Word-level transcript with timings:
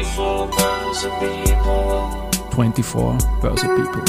24 0.00 0.46
Börse 0.46 1.10
People. 1.20 2.08
24 2.52 3.18
Börse 3.42 3.66
People. 3.76 4.02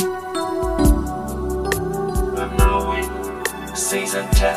And 2.38 2.58
now 2.58 2.94
in 2.94 3.04
season 3.76 4.26
10. 4.32 4.56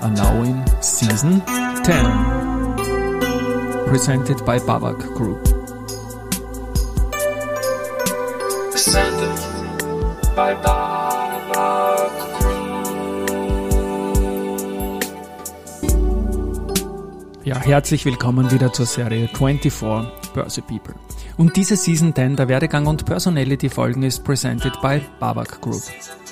Are 0.00 0.10
now 0.10 0.42
in 0.42 0.64
season 0.80 1.42
10. 1.42 3.84
Presented 3.88 4.42
by 4.46 4.58
Babak 4.58 4.98
Group. 5.14 5.44
Presented 8.72 9.36
by 10.34 10.54
Babak 10.54 10.77
Ja, 17.48 17.58
herzlich 17.60 18.04
willkommen 18.04 18.50
wieder 18.50 18.74
zur 18.74 18.84
Serie 18.84 19.26
24 19.26 19.72
Börse 20.34 20.60
People. 20.60 20.94
Und 21.38 21.56
diese 21.56 21.76
Season 21.76 22.14
10 22.14 22.36
der 22.36 22.46
Werdegang 22.46 22.86
und 22.86 23.06
Personality 23.06 23.70
Folgen 23.70 24.02
ist 24.02 24.22
presented 24.22 24.78
by 24.82 25.00
Babak 25.18 25.62
Group. 25.62 25.80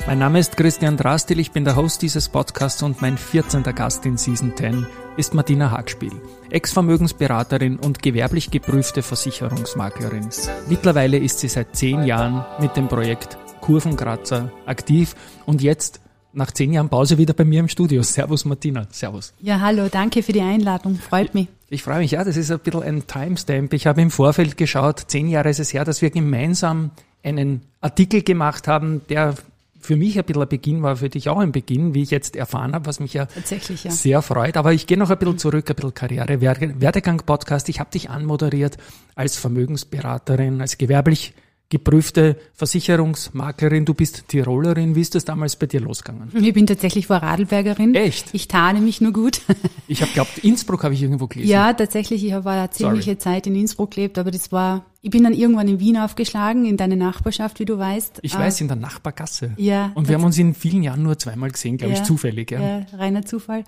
Mein 0.07 0.19
Name 0.19 0.41
ist 0.41 0.59
Christian 0.59 0.99
Drastil, 0.99 1.41
ich 1.41 1.53
bin 1.53 1.65
der 1.65 1.75
Host 1.75 2.03
dieses 2.03 2.29
Podcasts 2.29 2.83
und 2.83 3.01
mein 3.01 3.17
14. 3.17 3.63
Gast 3.63 4.05
in 4.05 4.19
Season 4.19 4.55
10 4.55 4.87
ist 5.17 5.33
Martina 5.33 5.71
Hagspiel, 5.71 6.13
Ex-Vermögensberaterin 6.51 7.79
und 7.79 8.03
gewerblich 8.03 8.51
geprüfte 8.51 9.01
Versicherungsmaklerin. 9.01 10.29
Mittlerweile 10.69 11.17
ist 11.17 11.39
sie 11.39 11.49
seit 11.49 11.75
zehn 11.75 12.05
Jahren 12.05 12.45
mit 12.61 12.77
dem 12.77 12.89
Projekt 12.89 13.39
Kurvenkratzer 13.63 14.53
aktiv 14.67 15.15
und 15.47 15.63
jetzt 15.63 16.03
nach 16.37 16.51
zehn 16.53 16.73
Jahren 16.73 16.89
Pause 16.89 17.19
wieder 17.19 17.35
bei 17.35 17.45
mir 17.45 17.61
im 17.61 17.69
Studio. 17.69 18.03
Servus 18.03 18.45
Martina, 18.45 18.87
servus. 18.91 19.33
Ja, 19.41 19.61
hallo, 19.61 19.89
danke 19.91 20.23
für 20.23 20.33
die 20.33 20.43
Einladung, 20.43 20.97
freut 20.97 21.35
mich. 21.35 21.49
Ich 21.69 21.83
freue 21.83 21.99
mich, 21.99 22.13
ja, 22.13 22.23
das 22.23 22.37
ist 22.37 22.51
ein 22.53 22.61
bisschen 22.61 22.83
ein 22.83 23.07
Timestamp. 23.07 23.73
Ich 23.73 23.87
habe 23.87 24.01
im 24.01 24.11
Vorfeld 24.11 24.57
geschaut, 24.57 25.03
zehn 25.09 25.29
Jahre 25.29 25.49
ist 25.51 25.59
es 25.59 25.73
her, 25.73 25.85
dass 25.85 26.01
wir 26.03 26.11
gemeinsam 26.11 26.91
einen 27.25 27.63
Artikel 27.81 28.23
gemacht 28.23 28.69
haben, 28.69 29.01
der 29.09 29.35
für 29.81 29.97
mich 29.97 30.19
ein 30.19 30.25
bisschen 30.25 30.43
ein 30.43 30.49
Beginn 30.49 30.83
war, 30.83 30.97
für 30.97 31.09
dich 31.09 31.29
auch 31.29 31.39
ein 31.39 31.53
Beginn, 31.53 31.95
wie 31.95 32.03
ich 32.03 32.11
jetzt 32.11 32.35
erfahren 32.37 32.75
habe, 32.75 32.87
was 32.87 32.99
mich 33.01 33.15
ja, 33.15 33.27
Tatsächlich, 33.27 33.85
ja. 33.85 33.91
sehr 33.91 34.21
freut. 34.23 34.57
Aber 34.57 34.73
ich 34.73 34.87
gehe 34.87 34.97
noch 34.99 35.11
ein 35.11 35.19
bisschen 35.19 35.39
zurück, 35.39 35.69
ein 35.71 35.77
bisschen 35.77 35.95
Karriere, 35.95 36.41
Werde- 36.41 36.81
Werdegang-Podcast. 36.81 37.69
Ich 37.69 37.79
habe 37.81 37.91
dich 37.91 38.11
anmoderiert 38.11 38.77
als 39.15 39.37
Vermögensberaterin, 39.37 40.61
als 40.61 40.79
gewerblich 40.79 41.35
geprüfte 41.69 42.37
Versicherungsmaklerin. 42.55 43.85
Du 43.85 43.95
bist 43.95 44.29
Tirolerin. 44.29 44.95
Wie 44.95 45.01
ist 45.01 45.15
das 45.17 45.25
damals 45.25 45.57
bei 45.57 45.67
dir 45.67 45.81
losgegangen? 45.81 46.31
Ich 46.35 46.53
bin 46.55 46.67
tatsächlich 46.67 47.09
Vorarlbergerin. 47.09 47.95
Echt? 47.95 48.29
Ich 48.33 48.47
tarne 48.49 48.81
mich 48.81 49.01
nur 49.01 49.13
gut. 49.13 49.41
Ich 49.89 50.03
habe 50.03 50.11
glaubt, 50.13 50.39
Innsbruck 50.39 50.83
habe 50.83 50.95
ich 50.95 51.03
irgendwo 51.03 51.29
gelesen. 51.29 51.49
ja, 51.49 51.73
tatsächlich, 51.73 52.25
ich 52.25 52.33
habe 52.33 52.51
eine 52.51 52.69
ziemliche 52.71 53.11
Sorry. 53.13 53.19
Zeit 53.19 53.47
in 53.47 53.55
Innsbruck 53.55 53.93
gelebt, 53.93 54.19
aber 54.19 54.33
das 54.33 54.51
war, 54.51 54.85
ich 55.01 55.11
bin 55.11 55.23
dann 55.23 55.33
irgendwann 55.33 55.69
in 55.69 55.79
Wien 55.79 55.97
aufgeschlagen, 55.97 56.65
in 56.65 56.77
deine 56.77 56.97
Nachbarschaft, 56.97 57.61
wie 57.61 57.67
du 57.67 57.79
weißt. 57.79 58.19
Ich 58.23 58.35
Äh, 58.35 58.39
weiß, 58.41 58.61
in 58.63 58.67
der 58.67 58.77
Nachbargasse. 58.77 59.53
Ja, 59.59 59.93
Und 59.95 60.09
wir 60.09 60.17
haben 60.17 60.25
uns 60.25 60.37
in 60.39 60.55
vielen 60.55 60.83
Jahren 60.83 61.05
nur 61.05 61.17
zweimal 61.21 61.53
gesehen, 61.53 61.77
glaube 61.77 61.93
ich, 61.93 62.01
Ja, 62.01 62.05
zufällig. 62.05 62.51
Ja. 62.51 62.61
Ja, 62.61 62.87
reiner 62.95 63.25
Zufall. 63.25 63.63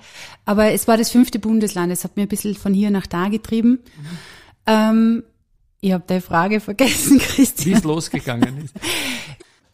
Aber 0.44 0.72
es 0.72 0.88
war 0.88 0.96
das 0.96 1.10
fünfte 1.10 1.38
Bundesland, 1.38 1.92
es 1.92 2.02
hat 2.02 2.16
mir 2.16 2.22
ein 2.22 2.28
bisschen 2.28 2.56
von 2.56 2.74
hier 2.74 2.90
nach 2.90 3.06
da 3.06 3.28
getrieben. 3.28 3.78
Ähm, 4.66 5.22
ich 5.80 5.92
habe 5.92 6.04
deine 6.06 6.20
Frage 6.20 6.60
vergessen, 6.60 7.20
Wie 7.20 7.24
Christian. 7.24 7.78
es 7.78 7.84
losgegangen 7.84 8.64
ist. 8.64 8.74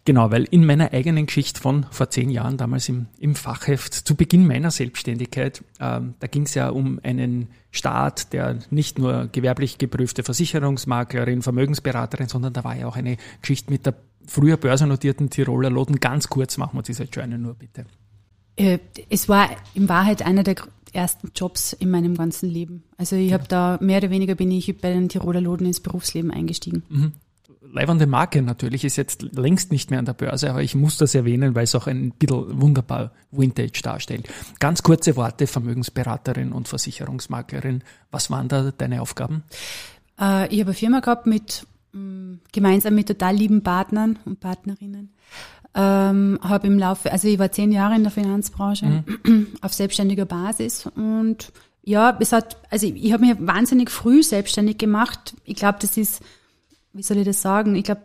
Genau, 0.07 0.31
weil 0.31 0.45
in 0.45 0.67
meiner 0.67 0.93
eigenen 0.93 1.25
Geschichte 1.25 1.59
von 1.61 1.87
vor 1.91 2.11
zehn 2.11 2.29
Jahren, 2.29 2.59
damals 2.59 2.91
im, 2.91 3.07
im 3.19 3.35
Fachheft, 3.35 3.95
zu 3.95 4.15
Beginn 4.15 4.47
meiner 4.47 4.71
Selbstständigkeit, 4.71 5.65
ähm, 5.81 6.13
da 6.21 6.27
ging 6.27 6.43
es 6.43 6.55
ja 6.55 6.69
um 6.69 7.01
einen 7.03 7.49
Staat, 7.71 8.35
der 8.35 8.59
nicht 8.71 8.99
nur 8.99 9.29
gewerblich 9.33 9.79
geprüfte 9.79 10.23
Versicherungsmaklerin, 10.23 11.41
Vermögensberaterin, 11.41 12.29
sondern 12.29 12.53
da 12.53 12.65
war 12.65 12.77
ja 12.77 12.87
auch 12.87 12.97
eine 12.97 13.17
Geschichte 13.41 13.73
mit 13.73 13.87
der 13.87 13.95
früher 14.27 14.59
börsennotierten 14.59 15.31
Tiroler 15.31 15.71
Loten. 15.71 16.01
Ganz 16.01 16.29
kurz 16.29 16.59
machen 16.59 16.77
wir 16.77 16.83
diese 16.83 17.05
Journey 17.05 17.39
nur 17.39 17.55
bitte. 17.55 17.87
Äh, 18.57 18.79
Es 19.11 19.29
war 19.29 19.49
in 19.75 19.89
Wahrheit 19.89 20.23
einer 20.23 20.43
der 20.43 20.57
ersten 20.93 21.33
Jobs 21.35 21.73
in 21.73 21.91
meinem 21.91 22.17
ganzen 22.17 22.49
Leben. 22.49 22.85
Also 22.97 23.17
ich 23.17 23.33
habe 23.33 23.45
da 23.49 23.79
mehr 23.81 23.99
oder 23.99 24.11
weniger 24.11 24.35
bin 24.37 24.51
ich 24.51 24.77
bei 24.79 24.93
den 24.93 25.09
Tiroler 25.09 25.41
Loden 25.41 25.67
ins 25.67 25.81
Berufsleben 25.81 26.31
eingestiegen. 26.31 26.85
Leibernde 27.73 28.07
Marke 28.07 28.41
natürlich 28.43 28.85
ist 28.85 28.95
jetzt 28.95 29.23
längst 29.23 29.73
nicht 29.73 29.91
mehr 29.91 29.99
an 29.99 30.05
der 30.05 30.13
Börse, 30.13 30.49
aber 30.51 30.63
ich 30.63 30.77
muss 30.77 30.97
das 30.97 31.15
erwähnen, 31.17 31.57
weil 31.57 31.65
es 31.65 31.75
auch 31.75 31.89
ein 31.89 32.13
bisschen 32.13 32.61
wunderbar 32.61 33.11
Vintage 33.33 33.81
darstellt. 33.83 34.29
Ganz 34.61 34.85
kurze 34.85 35.17
Worte, 35.17 35.49
Vermögensberaterin 35.49 36.53
und 36.53 36.69
Versicherungsmaklerin. 36.69 37.83
Was 38.13 38.31
waren 38.31 38.47
da 38.47 38.71
deine 38.71 39.03
Aufgaben? 39.03 39.43
Äh, 40.21 40.47
ich 40.55 40.61
habe 40.61 40.71
eine 40.71 40.75
Firma 40.75 41.01
gehabt 41.01 41.27
mit 41.27 41.67
mh, 41.93 42.39
gemeinsam 42.53 42.95
mit 42.95 43.09
total 43.09 43.35
lieben 43.35 43.65
Partnern 43.65 44.21
und 44.25 44.39
Partnerinnen. 44.39 45.11
Ähm, 45.77 46.39
habe 46.41 46.69
im 46.69 46.79
Laufe, 46.79 47.11
also 47.11 47.27
ich 47.27 47.39
war 47.39 47.51
zehn 47.51 47.73
Jahre 47.73 47.97
in 47.97 48.05
der 48.05 48.13
Finanzbranche 48.13 49.03
auf 49.61 49.73
selbstständiger 49.73 50.25
Basis 50.25 50.87
und 50.95 51.53
ja, 51.83 52.17
es 52.21 52.33
hat, 52.33 52.57
also 52.71 52.87
ich, 52.87 53.05
ich 53.05 53.13
habe 53.13 53.27
mich 53.27 53.37
wahnsinnig 53.41 53.91
früh 53.91 54.23
selbstständig 54.23 54.79
gemacht. 54.79 55.35
Ich 55.45 55.57
glaube, 55.57 55.79
das 55.81 55.97
ist, 55.97 56.23
wie 56.93 57.03
soll 57.03 57.19
ich 57.19 57.27
das 57.27 57.43
sagen? 57.43 57.75
Ich 57.75 57.85
glaube, 57.85 58.03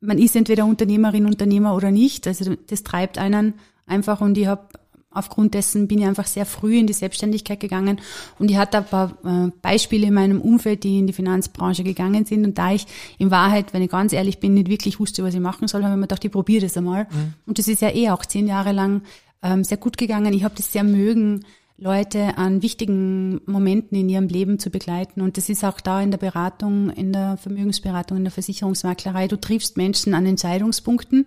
man 0.00 0.18
ist 0.18 0.36
entweder 0.36 0.66
Unternehmerin, 0.66 1.26
Unternehmer 1.26 1.74
oder 1.74 1.90
nicht. 1.90 2.26
Also 2.26 2.54
das 2.68 2.82
treibt 2.84 3.18
einen 3.18 3.54
einfach 3.86 4.20
und 4.20 4.38
ich 4.38 4.46
habe 4.46 4.66
aufgrund 5.14 5.54
dessen 5.54 5.88
bin 5.88 5.98
ich 5.98 6.06
einfach 6.06 6.26
sehr 6.26 6.46
früh 6.46 6.78
in 6.78 6.86
die 6.86 6.92
Selbstständigkeit 6.92 7.60
gegangen 7.60 8.00
und 8.38 8.50
ich 8.50 8.56
hatte 8.56 8.78
ein 8.78 8.84
paar 8.84 9.12
äh, 9.24 9.50
Beispiele 9.62 10.06
in 10.06 10.14
meinem 10.14 10.40
Umfeld, 10.40 10.84
die 10.84 10.98
in 10.98 11.06
die 11.06 11.12
Finanzbranche 11.12 11.84
gegangen 11.84 12.24
sind 12.24 12.44
und 12.44 12.58
da 12.58 12.72
ich 12.72 12.86
in 13.18 13.30
Wahrheit, 13.30 13.72
wenn 13.72 13.82
ich 13.82 13.90
ganz 13.90 14.12
ehrlich 14.12 14.38
bin, 14.38 14.54
nicht 14.54 14.68
wirklich 14.68 15.00
wusste, 15.00 15.22
was 15.24 15.34
ich 15.34 15.40
machen 15.40 15.68
soll, 15.68 15.82
habe 15.82 15.94
ich 15.94 15.96
mir 15.96 16.06
gedacht, 16.06 16.24
ich 16.24 16.32
probiere 16.32 16.62
das 16.62 16.76
einmal 16.76 17.06
und 17.46 17.58
das 17.58 17.68
ist 17.68 17.82
ja 17.82 17.94
eh 17.94 18.10
auch 18.10 18.24
zehn 18.24 18.46
Jahre 18.46 18.72
lang 18.72 19.02
ähm, 19.42 19.64
sehr 19.64 19.76
gut 19.76 19.96
gegangen. 19.96 20.32
Ich 20.32 20.44
habe 20.44 20.54
das 20.56 20.72
sehr 20.72 20.84
mögen, 20.84 21.44
Leute 21.82 22.38
an 22.38 22.62
wichtigen 22.62 23.40
Momenten 23.46 23.98
in 23.98 24.08
ihrem 24.08 24.28
Leben 24.28 24.60
zu 24.60 24.70
begleiten. 24.70 25.20
Und 25.20 25.36
das 25.36 25.48
ist 25.48 25.64
auch 25.64 25.80
da 25.80 26.00
in 26.00 26.12
der 26.12 26.18
Beratung, 26.18 26.90
in 26.90 27.12
der 27.12 27.36
Vermögensberatung, 27.38 28.18
in 28.18 28.24
der 28.24 28.30
Versicherungsmaklerei. 28.30 29.26
Du 29.26 29.36
triffst 29.36 29.76
Menschen 29.76 30.14
an 30.14 30.24
Entscheidungspunkten 30.24 31.26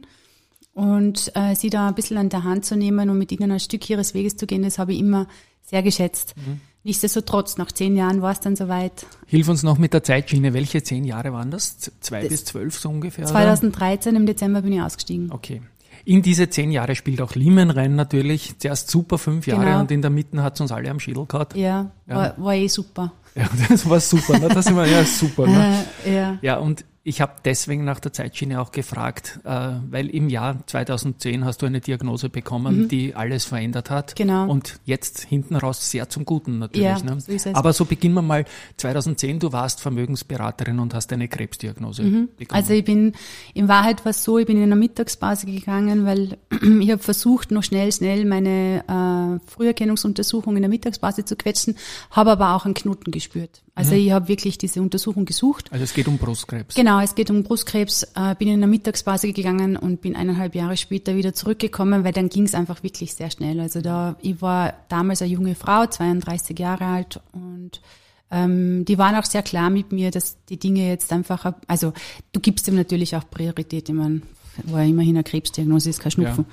und 0.76 1.32
äh, 1.36 1.56
sie 1.56 1.70
da 1.72 1.88
ein 1.88 1.96
bisschen 1.96 2.18
an 2.18 2.30
der 2.30 2.44
Hand 2.44 2.66
zu 2.66 2.76
nehmen 2.76 3.10
und 3.10 3.18
mit 3.18 3.32
ihnen 3.32 3.52
ein 3.52 3.60
Stück 3.60 3.90
ihres 3.90 4.14
Weges 4.14 4.36
zu 4.38 4.46
gehen, 4.46 4.62
das 4.62 4.78
habe 4.78 4.94
ich 4.94 5.00
immer 5.00 5.26
sehr 5.64 5.82
geschätzt. 5.82 6.36
Nichtsdestotrotz, 6.84 7.58
nach 7.58 7.72
zehn 7.72 7.96
Jahren 7.96 8.22
war 8.22 8.32
es 8.34 8.42
dann 8.42 8.56
soweit. 8.56 9.08
Hilf 9.26 9.48
uns 9.50 9.64
noch 9.64 9.80
mit 9.80 9.94
der 9.94 10.04
Zeitschiene. 10.04 10.54
Welche 10.54 10.84
zehn 10.84 11.04
Jahre 11.06 11.34
waren 11.34 11.50
das? 11.50 11.78
Zwei 12.02 12.28
bis 12.28 12.46
zwölf 12.46 12.78
so 12.78 12.90
ungefähr? 12.90 13.24
oder? 13.26 13.34
2013 13.34 14.16
im 14.16 14.26
Dezember 14.28 14.62
bin 14.62 14.74
ich 14.74 14.82
ausgestiegen. 14.82 15.32
Okay. 15.32 15.62
In 16.04 16.22
diese 16.22 16.48
zehn 16.50 16.72
Jahre 16.72 16.94
spielt 16.96 17.22
auch 17.22 17.34
Lehman 17.34 17.72
rein 17.72 17.96
natürlich. 17.96 18.60
Zuerst 18.60 18.92
super 18.92 19.18
fünf 19.18 19.48
Jahre 19.48 19.66
Genau. 19.66 19.80
und 19.80 19.90
in 19.92 20.02
der 20.04 20.12
Mitte 20.12 20.44
hat 20.44 20.62
uns 20.62 20.72
alle 20.72 20.92
am 20.92 21.00
Schädel 21.00 21.26
gehabt. 21.26 21.56
Ja, 21.56 21.90
Ja. 22.06 22.16
War, 22.16 22.36
war 22.38 22.54
eh 22.54 22.68
super. 22.68 23.14
Ja, 23.34 23.50
das 23.70 23.90
war 23.90 24.00
super. 24.00 24.38
Ne? 24.38 24.50
Das 24.50 24.66
sind 24.66 24.76
wir, 24.76 24.86
ja, 24.86 25.04
super. 25.06 25.48
Ne? 25.48 25.86
Äh, 26.06 26.16
ja. 26.16 26.38
Ja, 26.44 26.58
und 26.58 26.86
ich 27.08 27.22
habe 27.22 27.34
deswegen 27.46 27.86
nach 27.86 28.00
der 28.00 28.14
Zeitschiene 28.14 28.60
auch 28.60 28.72
gefragt, 28.72 29.40
äh, 29.44 29.74
weil 29.92 30.10
im 30.10 30.28
Jahr 30.28 30.66
2010 30.66 31.46
hast 31.46 31.62
du 31.62 31.68
eine 31.68 31.80
Diagnose 31.80 32.30
bekommen, 32.30 32.88
die 32.88 33.14
alles 33.14 33.46
verändert 33.46 33.92
hat. 33.92 34.14
Mhm. 34.14 34.16
Genau. 34.16 34.50
Und 34.50 34.80
jetzt 34.86 35.22
hinten 35.22 35.56
raus 35.56 35.92
sehr 35.92 36.10
zum 36.10 36.26
Guten 36.26 36.58
natürlich. 36.58 36.84
Ja, 36.84 37.00
ne? 37.00 37.22
so 37.22 37.32
ist 37.32 37.46
es. 37.46 37.54
Aber 37.54 37.74
so 37.74 37.86
beginnen 37.86 38.16
wir 38.16 38.24
mal 38.24 38.46
2010, 38.78 39.40
du 39.40 39.54
warst 39.54 39.82
Vermögensberaterin 39.82 40.80
und 40.80 40.96
hast 40.96 41.14
eine 41.14 41.28
Krebsdiagnose 41.28 42.02
bekommen. 42.02 42.28
Also 42.50 42.74
ich 42.74 42.84
bin, 42.84 43.14
in 43.54 43.68
Wahrheit 43.68 44.04
war 44.04 44.10
es 44.10 44.24
so, 44.24 44.40
ich 44.40 44.48
bin 44.48 44.58
in 44.58 44.64
einer 44.64 44.76
Mittagspause 44.76 45.46
gegangen, 45.46 46.08
weil 46.08 46.40
ich 46.82 46.90
habe 46.90 47.04
versucht, 47.04 47.52
noch 47.52 47.64
schnell, 47.64 47.92
schnell 47.92 48.26
meine 48.26 49.40
äh, 49.46 49.48
Früherkennungsuntersuchung 49.52 50.56
in 50.56 50.64
der 50.64 50.70
Mittagspause 50.70 51.24
zu 51.24 51.36
quetschen, 51.36 51.76
habe 52.10 52.32
aber 52.32 52.56
auch 52.56 52.66
einen 52.66 52.74
Knoten 52.74 53.12
gespürt. 53.12 53.62
Also 53.78 53.94
ich 53.94 54.12
habe 54.12 54.30
wirklich 54.30 54.58
diese 54.58 54.82
Untersuchung 54.82 55.26
gesucht. 55.26 55.72
also 55.72 55.84
es 55.84 55.94
geht 55.94 56.08
um 56.08 56.18
Brustkrebs. 56.18 56.76
Genau, 56.76 57.02
es 57.02 57.14
geht 57.14 57.30
um 57.30 57.44
Brustkrebs. 57.44 58.04
Äh, 58.16 58.34
bin 58.36 58.48
in 58.48 58.56
einer 58.56 58.68
Mittagspause 58.68 59.34
gegangen 59.34 59.76
und 59.76 60.00
bin 60.00 60.16
eineinhalb 60.16 60.56
Jahre 60.56 60.78
später 60.78 61.18
wieder 61.18 61.34
zurückgekommen, 61.34 62.06
weil 62.06 62.14
dann 62.14 62.30
ging 62.30 62.44
es 62.44 62.56
einfach 62.56 62.84
wirklich 62.84 63.14
sehr 63.14 63.30
schnell. 63.30 63.60
Also 63.60 63.82
da, 63.82 64.16
ich 64.22 64.42
war 64.42 64.74
damals 64.88 65.22
eine 65.22 65.32
junge 65.32 65.56
Frau, 65.56 65.86
32 65.86 66.58
Jahre 66.58 66.86
alt 66.86 67.20
und 67.34 67.82
ähm, 68.32 68.86
die 68.86 68.98
waren 68.98 69.16
auch 69.16 69.26
sehr 69.26 69.44
klar 69.44 69.70
mit 69.70 69.92
mir, 69.92 70.10
dass 70.10 70.38
die 70.46 70.58
Dinge 70.58 70.88
jetzt 70.88 71.12
einfach, 71.12 71.54
also 71.68 71.92
du 72.32 72.40
gibst 72.40 72.68
ihm 72.70 72.76
natürlich 72.76 73.16
auch 73.16 73.30
Priorität. 73.30 73.90
Ich 73.90 73.96
meine, 73.96 74.22
war 74.64 74.84
ja 74.84 74.90
immerhin 74.90 75.16
eine 75.16 75.24
Krebsdiagnose, 75.24 75.90
ist 75.90 76.00
kein 76.00 76.12
Schnupfen. 76.12 76.46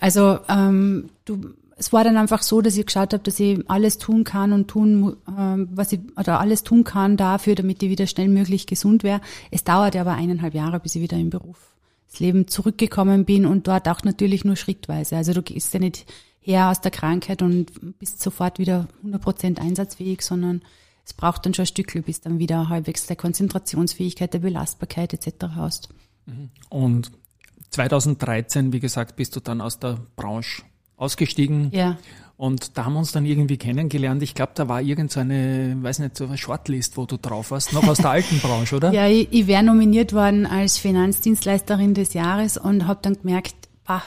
Also 0.00 0.38
ähm, 0.48 1.10
du, 1.26 1.54
es 1.80 1.94
war 1.94 2.04
dann 2.04 2.18
einfach 2.18 2.42
so, 2.42 2.60
dass 2.60 2.76
ich 2.76 2.84
geschaut 2.84 3.14
habe, 3.14 3.22
dass 3.22 3.40
ich 3.40 3.58
alles 3.70 3.96
tun 3.96 4.22
kann 4.22 4.52
und 4.52 4.68
tun, 4.68 5.16
ähm, 5.26 5.66
was 5.72 5.92
ich, 5.92 6.00
oder 6.14 6.38
alles 6.38 6.62
tun 6.62 6.84
kann 6.84 7.16
dafür, 7.16 7.54
damit 7.54 7.82
ich 7.82 7.88
wieder 7.88 8.06
schnellmöglich 8.06 8.66
gesund 8.66 9.02
wäre. 9.02 9.22
Es 9.50 9.64
dauerte 9.64 9.98
aber 9.98 10.12
eineinhalb 10.12 10.52
Jahre, 10.52 10.78
bis 10.78 10.94
ich 10.94 11.00
wieder 11.00 11.16
im 11.16 11.30
Beruf 11.30 11.74
das 12.10 12.20
Leben 12.20 12.48
zurückgekommen 12.48 13.24
bin 13.24 13.46
und 13.46 13.66
dort 13.66 13.88
auch 13.88 14.02
natürlich 14.02 14.44
nur 14.44 14.56
schrittweise. 14.56 15.16
Also 15.16 15.32
du 15.32 15.42
gehst 15.42 15.72
ja 15.72 15.80
nicht 15.80 16.04
her 16.40 16.68
aus 16.68 16.82
der 16.82 16.90
Krankheit 16.90 17.40
und 17.40 17.98
bist 17.98 18.20
sofort 18.20 18.58
wieder 18.58 18.88
100% 19.02 19.58
einsatzfähig, 19.58 20.20
sondern 20.20 20.60
es 21.06 21.14
braucht 21.14 21.46
dann 21.46 21.54
schon 21.54 21.62
ein 21.62 21.66
Stückchen, 21.66 22.02
bis 22.02 22.20
dann 22.20 22.38
wieder 22.38 22.68
halbwegs 22.68 23.06
der 23.06 23.16
Konzentrationsfähigkeit, 23.16 24.34
der 24.34 24.40
Belastbarkeit 24.40 25.14
etc. 25.14 25.46
hast. 25.54 25.88
Und 26.68 27.10
2013, 27.70 28.72
wie 28.74 28.80
gesagt, 28.80 29.16
bist 29.16 29.34
du 29.34 29.40
dann 29.40 29.62
aus 29.62 29.78
der 29.78 30.00
Branche 30.16 30.62
ausgestiegen. 31.00 31.70
Ja. 31.72 31.96
Und 32.36 32.78
da 32.78 32.86
haben 32.86 32.94
wir 32.94 33.00
uns 33.00 33.12
dann 33.12 33.26
irgendwie 33.26 33.58
kennengelernt. 33.58 34.22
Ich 34.22 34.34
glaube, 34.34 34.52
da 34.54 34.66
war 34.66 34.80
irgendeine, 34.80 35.76
weiß 35.80 35.98
nicht, 35.98 36.16
so 36.16 36.24
eine 36.24 36.38
Shortlist, 36.38 36.96
wo 36.96 37.04
du 37.04 37.18
drauf 37.18 37.50
warst, 37.50 37.74
noch 37.74 37.86
aus 37.86 37.98
der 37.98 38.10
alten 38.10 38.38
Branche, 38.38 38.76
oder? 38.76 38.92
Ja, 38.94 39.06
ich, 39.08 39.28
ich 39.30 39.46
wäre 39.46 39.62
nominiert 39.62 40.14
worden 40.14 40.46
als 40.46 40.78
Finanzdienstleisterin 40.78 41.92
des 41.92 42.14
Jahres 42.14 42.56
und 42.56 42.86
habe 42.86 43.00
dann 43.02 43.18
gemerkt, 43.20 43.54
bah, 43.84 44.02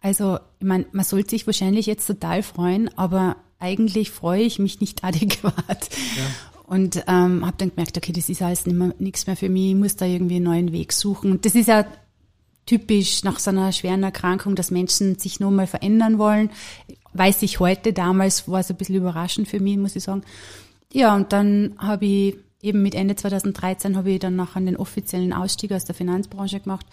also 0.00 0.38
ich 0.60 0.66
mein, 0.66 0.86
man 0.92 1.04
sollte 1.04 1.30
sich 1.30 1.46
wahrscheinlich 1.46 1.84
jetzt 1.86 2.06
total 2.06 2.42
freuen, 2.42 2.88
aber 2.96 3.36
eigentlich 3.58 4.10
freue 4.10 4.42
ich 4.42 4.58
mich 4.58 4.80
nicht 4.80 5.04
adäquat. 5.04 5.90
Und 6.66 7.04
ähm, 7.06 7.44
habe 7.44 7.56
dann 7.58 7.70
gemerkt, 7.70 7.98
okay, 7.98 8.12
das 8.12 8.30
ist 8.30 8.40
alles 8.40 8.64
nichts 8.66 9.26
mehr 9.26 9.36
für 9.36 9.50
mich, 9.50 9.72
ich 9.72 9.76
muss 9.76 9.96
da 9.96 10.06
irgendwie 10.06 10.36
einen 10.36 10.44
neuen 10.46 10.72
Weg 10.72 10.94
suchen. 10.94 11.32
Und 11.32 11.44
das 11.44 11.54
ist 11.54 11.68
ja 11.68 11.84
typisch 12.66 13.24
nach 13.24 13.38
so 13.38 13.50
einer 13.50 13.72
schweren 13.72 14.02
Erkrankung, 14.02 14.54
dass 14.54 14.70
Menschen 14.70 15.18
sich 15.18 15.40
nur 15.40 15.50
mal 15.50 15.66
verändern 15.66 16.18
wollen. 16.18 16.50
Weiß 17.12 17.42
ich 17.42 17.60
heute, 17.60 17.92
damals 17.92 18.48
war 18.48 18.60
es 18.60 18.70
ein 18.70 18.76
bisschen 18.76 18.96
überraschend 18.96 19.48
für 19.48 19.60
mich, 19.60 19.76
muss 19.76 19.96
ich 19.96 20.04
sagen. 20.04 20.22
Ja, 20.92 21.14
und 21.14 21.32
dann 21.32 21.74
habe 21.78 22.06
ich 22.06 22.36
eben 22.62 22.82
mit 22.82 22.94
Ende 22.94 23.14
2013 23.14 23.96
habe 23.96 24.12
ich 24.12 24.20
dann 24.20 24.36
nachher 24.36 24.60
den 24.60 24.76
offiziellen 24.76 25.32
Ausstieg 25.32 25.72
aus 25.72 25.84
der 25.84 25.94
Finanzbranche 25.94 26.60
gemacht. 26.60 26.86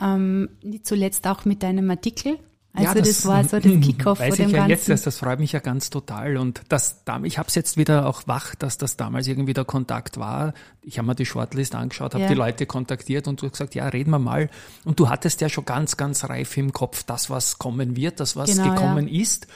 Ähm, 0.00 0.48
nicht 0.62 0.86
zuletzt 0.86 1.26
auch 1.26 1.44
mit 1.44 1.62
deinem 1.62 1.90
Artikel. 1.90 2.38
Also 2.74 2.88
Ja, 2.94 2.94
das, 2.94 3.26
war 3.26 3.42
so 3.44 3.58
das 3.58 3.64
Kickoff 3.80 4.20
weiß 4.20 4.28
vor 4.28 4.36
dem 4.36 4.46
ich 4.46 4.52
ja 4.52 4.58
Ganzen. 4.58 4.70
jetzt 4.70 4.88
erst, 4.88 5.06
das 5.06 5.18
freut 5.18 5.40
mich 5.40 5.52
ja 5.52 5.60
ganz 5.60 5.90
total. 5.90 6.36
Und 6.36 6.62
das, 6.68 7.02
ich 7.24 7.38
habe 7.38 7.48
es 7.48 7.54
jetzt 7.54 7.76
wieder 7.76 8.06
auch 8.06 8.22
wach, 8.26 8.54
dass 8.54 8.78
das 8.78 8.96
damals 8.96 9.26
irgendwie 9.26 9.54
der 9.54 9.64
Kontakt 9.64 10.18
war. 10.18 10.52
Ich 10.82 10.98
habe 10.98 11.08
mir 11.08 11.14
die 11.14 11.26
Shortlist 11.26 11.74
angeschaut, 11.74 12.14
habe 12.14 12.22
Ja. 12.24 12.28
die 12.28 12.34
Leute 12.34 12.66
kontaktiert 12.66 13.26
und 13.26 13.40
du 13.42 13.46
hast 13.46 13.52
gesagt, 13.52 13.74
ja, 13.74 13.88
reden 13.88 14.10
wir 14.10 14.18
mal. 14.18 14.48
Und 14.84 15.00
du 15.00 15.08
hattest 15.08 15.40
ja 15.40 15.48
schon 15.48 15.64
ganz, 15.64 15.96
ganz 15.96 16.24
reif 16.24 16.56
im 16.56 16.72
Kopf, 16.72 17.02
das, 17.04 17.30
was 17.30 17.58
kommen 17.58 17.96
wird, 17.96 18.20
das, 18.20 18.36
was 18.36 18.50
Genau, 18.56 18.70
gekommen 18.74 19.08
ist. 19.08 19.46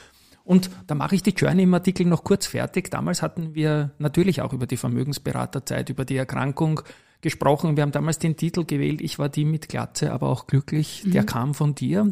Und 0.44 0.70
da 0.88 0.97
mache 0.97 1.14
ich 1.14 1.23
die 1.23 1.31
Journey 1.31 1.62
im 1.62 1.75
Artikel 1.75 2.05
noch 2.06 2.25
kurz 2.25 2.47
fertig. 2.47 2.91
Damals 2.91 3.23
hatten 3.23 3.55
wir 3.55 3.93
natürlich 3.99 4.41
auch 4.43 4.53
über 4.53 4.67
die 4.67 4.76
Vermögensberaterzeit, 4.76 5.88
über 5.91 6.05
die 6.05 6.17
Erkrankung 6.17 6.81
gesprochen. 7.22 7.76
Wir 7.76 7.82
haben 7.82 7.92
damals 7.92 8.19
den 8.19 8.36
Titel 8.36 8.64
gewählt, 8.64 9.00
ich 9.00 9.19
war 9.19 9.30
die 9.30 9.46
mit 9.46 9.69
Glatze, 9.69 10.12
aber 10.12 10.28
auch 10.28 10.46
glücklich. 10.46 11.02
Der 11.06 11.24
kam 11.24 11.54
von 11.54 11.74
dir. 11.74 12.02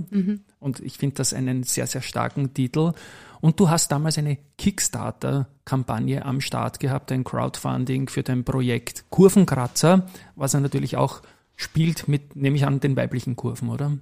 Und 0.61 0.81
ich 0.81 0.97
finde 0.97 1.17
das 1.17 1.35
einen 1.35 1.65
sehr, 1.65 1.87
sehr 1.87 2.01
starken 2.01 2.55
Titel. 2.55 2.93
Und 3.41 3.59
du 3.59 3.69
hast 3.71 3.91
damals 3.91 4.19
eine 4.19 4.39
Kickstarter-Kampagne 4.59 6.25
am 6.25 6.41
Start 6.41 6.79
gehabt, 6.79 7.11
ein 7.11 7.25
Crowdfunding 7.25 8.09
für 8.09 8.23
dein 8.23 8.45
Projekt 8.45 9.05
Kurvenkratzer, 9.11 10.07
was 10.37 10.55
er 10.55 10.61
natürlich 10.61 10.97
auch 10.97 11.23
spielt 11.57 12.09
mit, 12.09 12.37
nehme 12.37 12.57
ich 12.57 12.65
an, 12.65 12.81
den 12.81 12.97
weiblichen 12.97 13.37
Kurven, 13.37 13.69
oder? 13.69 13.93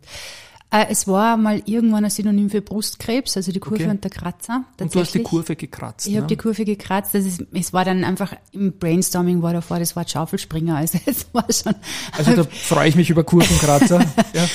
Äh, 0.71 0.87
es 0.91 1.09
war 1.09 1.39
mal 1.39 1.63
irgendwann 1.65 2.05
ein 2.05 2.11
Synonym 2.11 2.51
für 2.51 2.61
Brustkrebs, 2.61 3.37
also 3.39 3.53
die 3.53 3.59
Kurve 3.59 3.85
Okay. 3.85 3.91
und 3.91 4.05
der 4.05 4.11
Kratzer. 4.11 4.65
Und 4.79 4.95
du 4.95 5.01
hast 5.01 5.15
die. 5.15 5.23
Kurve 5.23 5.57
gekratzt. 5.57 6.07
Ich 6.07 6.15
habe 6.15 6.23
ne? 6.23 6.29
die 6.29 6.37
Kurve 6.37 6.65
gekratzt. 6.67 7.15
Das 7.15 7.25
ist, 7.25 7.43
es 7.53 7.73
war 7.73 7.87
dann 7.87 8.05
einfach 8.05 8.35
im 8.53 8.79
Brainstorming 8.79 9.41
war 9.41 9.55
davor 9.55 9.79
das 9.79 9.97
Wort 9.97 10.11
Schaufelspringer. 10.11 10.77
Also 10.77 10.99
es 11.07 11.27
war 11.33 11.47
schon 11.51 11.75
Also 12.17 12.37
da 12.37 12.45
freue 12.51 12.89
ich 12.89 12.97
mich 12.97 13.09
über 13.09 13.25
Kurvenkratzer. 13.25 14.01
ja. 14.35 14.47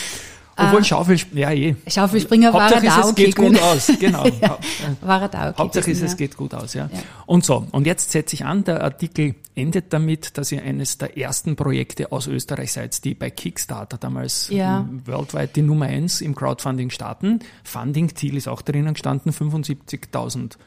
Obwohl 0.55 0.83
Schaufel, 0.83 1.17
ja 1.33 1.51
eh. 1.51 1.75
Schaufelspringer 1.87 2.53
war 2.53 2.71
er 2.71 2.81
da 2.81 2.99
es 3.01 3.05
okay 3.07 3.25
geht 3.25 3.35
gut 3.35 3.59
aus. 3.61 3.91
Genau. 3.99 4.23
Ja, 4.41 4.57
war 5.01 5.21
er 5.23 5.29
da 5.29 5.49
okay 5.49 5.57
Hauptsache 5.61 5.91
ist, 5.91 6.01
es 6.01 6.15
geht 6.17 6.37
gut 6.37 6.53
aus, 6.53 6.73
ja. 6.75 6.89
Ja. 6.93 6.99
Und 7.25 7.43
so, 7.43 7.65
und 7.71 7.87
jetzt 7.87 8.11
setze 8.11 8.35
ich 8.35 8.45
an, 8.45 8.63
der 8.63 8.83
Artikel 8.83 9.35
endet 9.55 9.93
damit, 9.93 10.37
dass 10.37 10.51
ihr 10.51 10.61
eines 10.63 10.97
der 10.97 11.17
ersten 11.17 11.55
Projekte 11.55 12.11
aus 12.11 12.27
Österreich 12.27 12.71
seid, 12.71 13.03
die 13.03 13.15
bei 13.15 13.29
Kickstarter 13.29 13.97
damals 13.97 14.49
Ja. 14.49 14.79
ähm, 14.81 15.01
weltweit 15.05 15.55
die 15.55 15.61
Nummer 15.63 15.85
eins 15.85 16.21
im 16.21 16.35
Crowdfunding 16.35 16.89
starten. 16.91 17.39
Funding-Ziel 17.63 18.37
ist 18.37 18.47
auch 18.47 18.61
drinnen 18.61 18.93
gestanden, 18.93 19.31
75.000 19.31 20.57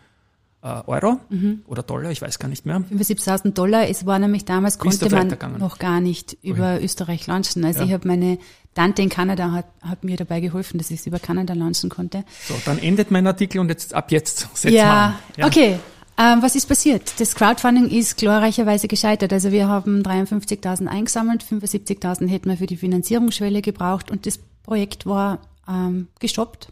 äh, 0.63 0.69
Euro 0.87 1.21
Mhm. 1.29 1.63
oder 1.67 1.83
Dollar, 1.83 2.11
ich 2.11 2.23
weiß 2.23 2.39
gar 2.39 2.49
nicht 2.49 2.67
mehr. 2.67 2.83
75.000 2.91 3.53
Dollar. 3.55 3.89
Es 3.89 4.07
war 4.07 4.19
nämlich 4.19 4.45
damals, 4.45 4.79
konnte 4.79 5.09
man 5.11 5.37
noch 5.59 5.79
gar 5.79 6.01
nicht 6.01 6.37
über 6.43 6.83
Österreich 6.83 7.27
launchen. 7.27 7.65
Also 7.65 7.81
Ja. 7.81 7.87
ich 7.87 7.93
habe 7.93 8.09
meine 8.09 8.39
Tante 8.77 9.03
in 9.03 9.09
Kanada 9.09 9.51
hat, 9.51 9.67
hat 9.81 10.05
mir 10.05 10.17
dabei 10.17 10.39
geholfen, 10.41 10.79
dass 10.79 10.91
ich 10.93 11.01
es 11.01 11.07
über 11.07 11.19
Kanada 11.19 11.55
launchen 11.55 11.91
konnte. 11.91 12.25
So, 12.47 12.55
dann 12.65 12.79
endet 12.79 13.11
mein 13.11 13.27
Artikel 13.27 13.59
und 13.59 13.69
jetzt 13.71 13.95
ab 13.95 14.13
jetzt 14.13 14.49
setzen 14.55 14.77
Ja, 14.77 15.19
wir 15.35 15.45
an. 15.45 15.51
okay. 15.51 15.79
Ähm, 16.19 16.41
was 16.41 16.55
ist 16.55 16.67
passiert? 16.67 17.13
Das 17.19 17.35
Crowdfunding 17.35 17.89
ist 17.91 18.17
glorreicherweise 18.17 18.87
gescheitert. 18.89 19.33
Also 19.33 19.51
wir 19.53 19.69
haben 19.69 20.03
53.000 20.03 20.87
eingesammelt, 20.87 21.45
75.000 21.45 22.29
hätten 22.29 22.49
wir 22.49 22.57
für 22.57 22.67
die 22.67 22.77
Finanzierungsschwelle 22.79 23.61
gebraucht 23.61 24.11
und 24.11 24.25
das 24.27 24.39
Projekt 24.63 25.05
war 25.07 25.41
ähm, 25.69 26.09
gestoppt. 26.21 26.69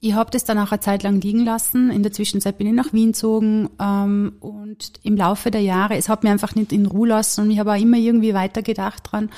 Ich 0.00 0.14
habe 0.14 0.30
das 0.30 0.44
dann 0.44 0.58
auch 0.58 0.70
eine 0.70 0.80
Zeit 0.80 1.02
lang 1.02 1.20
liegen 1.20 1.44
lassen. 1.44 1.90
In 1.90 2.04
der 2.04 2.12
Zwischenzeit 2.12 2.56
bin 2.56 2.68
ich 2.68 2.72
nach 2.72 2.92
Wien 2.92 3.12
gezogen 3.12 3.68
ähm, 3.80 4.34
und 4.38 4.92
im 5.02 5.16
Laufe 5.16 5.50
der 5.50 5.60
Jahre, 5.60 5.96
es 5.96 6.08
hat 6.08 6.22
mir 6.22 6.30
einfach 6.30 6.54
nicht 6.54 6.72
in 6.72 6.86
Ruhe 6.86 7.08
lassen 7.08 7.40
und 7.42 7.50
ich 7.50 7.58
habe 7.58 7.72
auch 7.72 7.80
immer 7.80 7.96
irgendwie 7.96 8.32
weitergedacht 8.32 9.10
dran. 9.10 9.30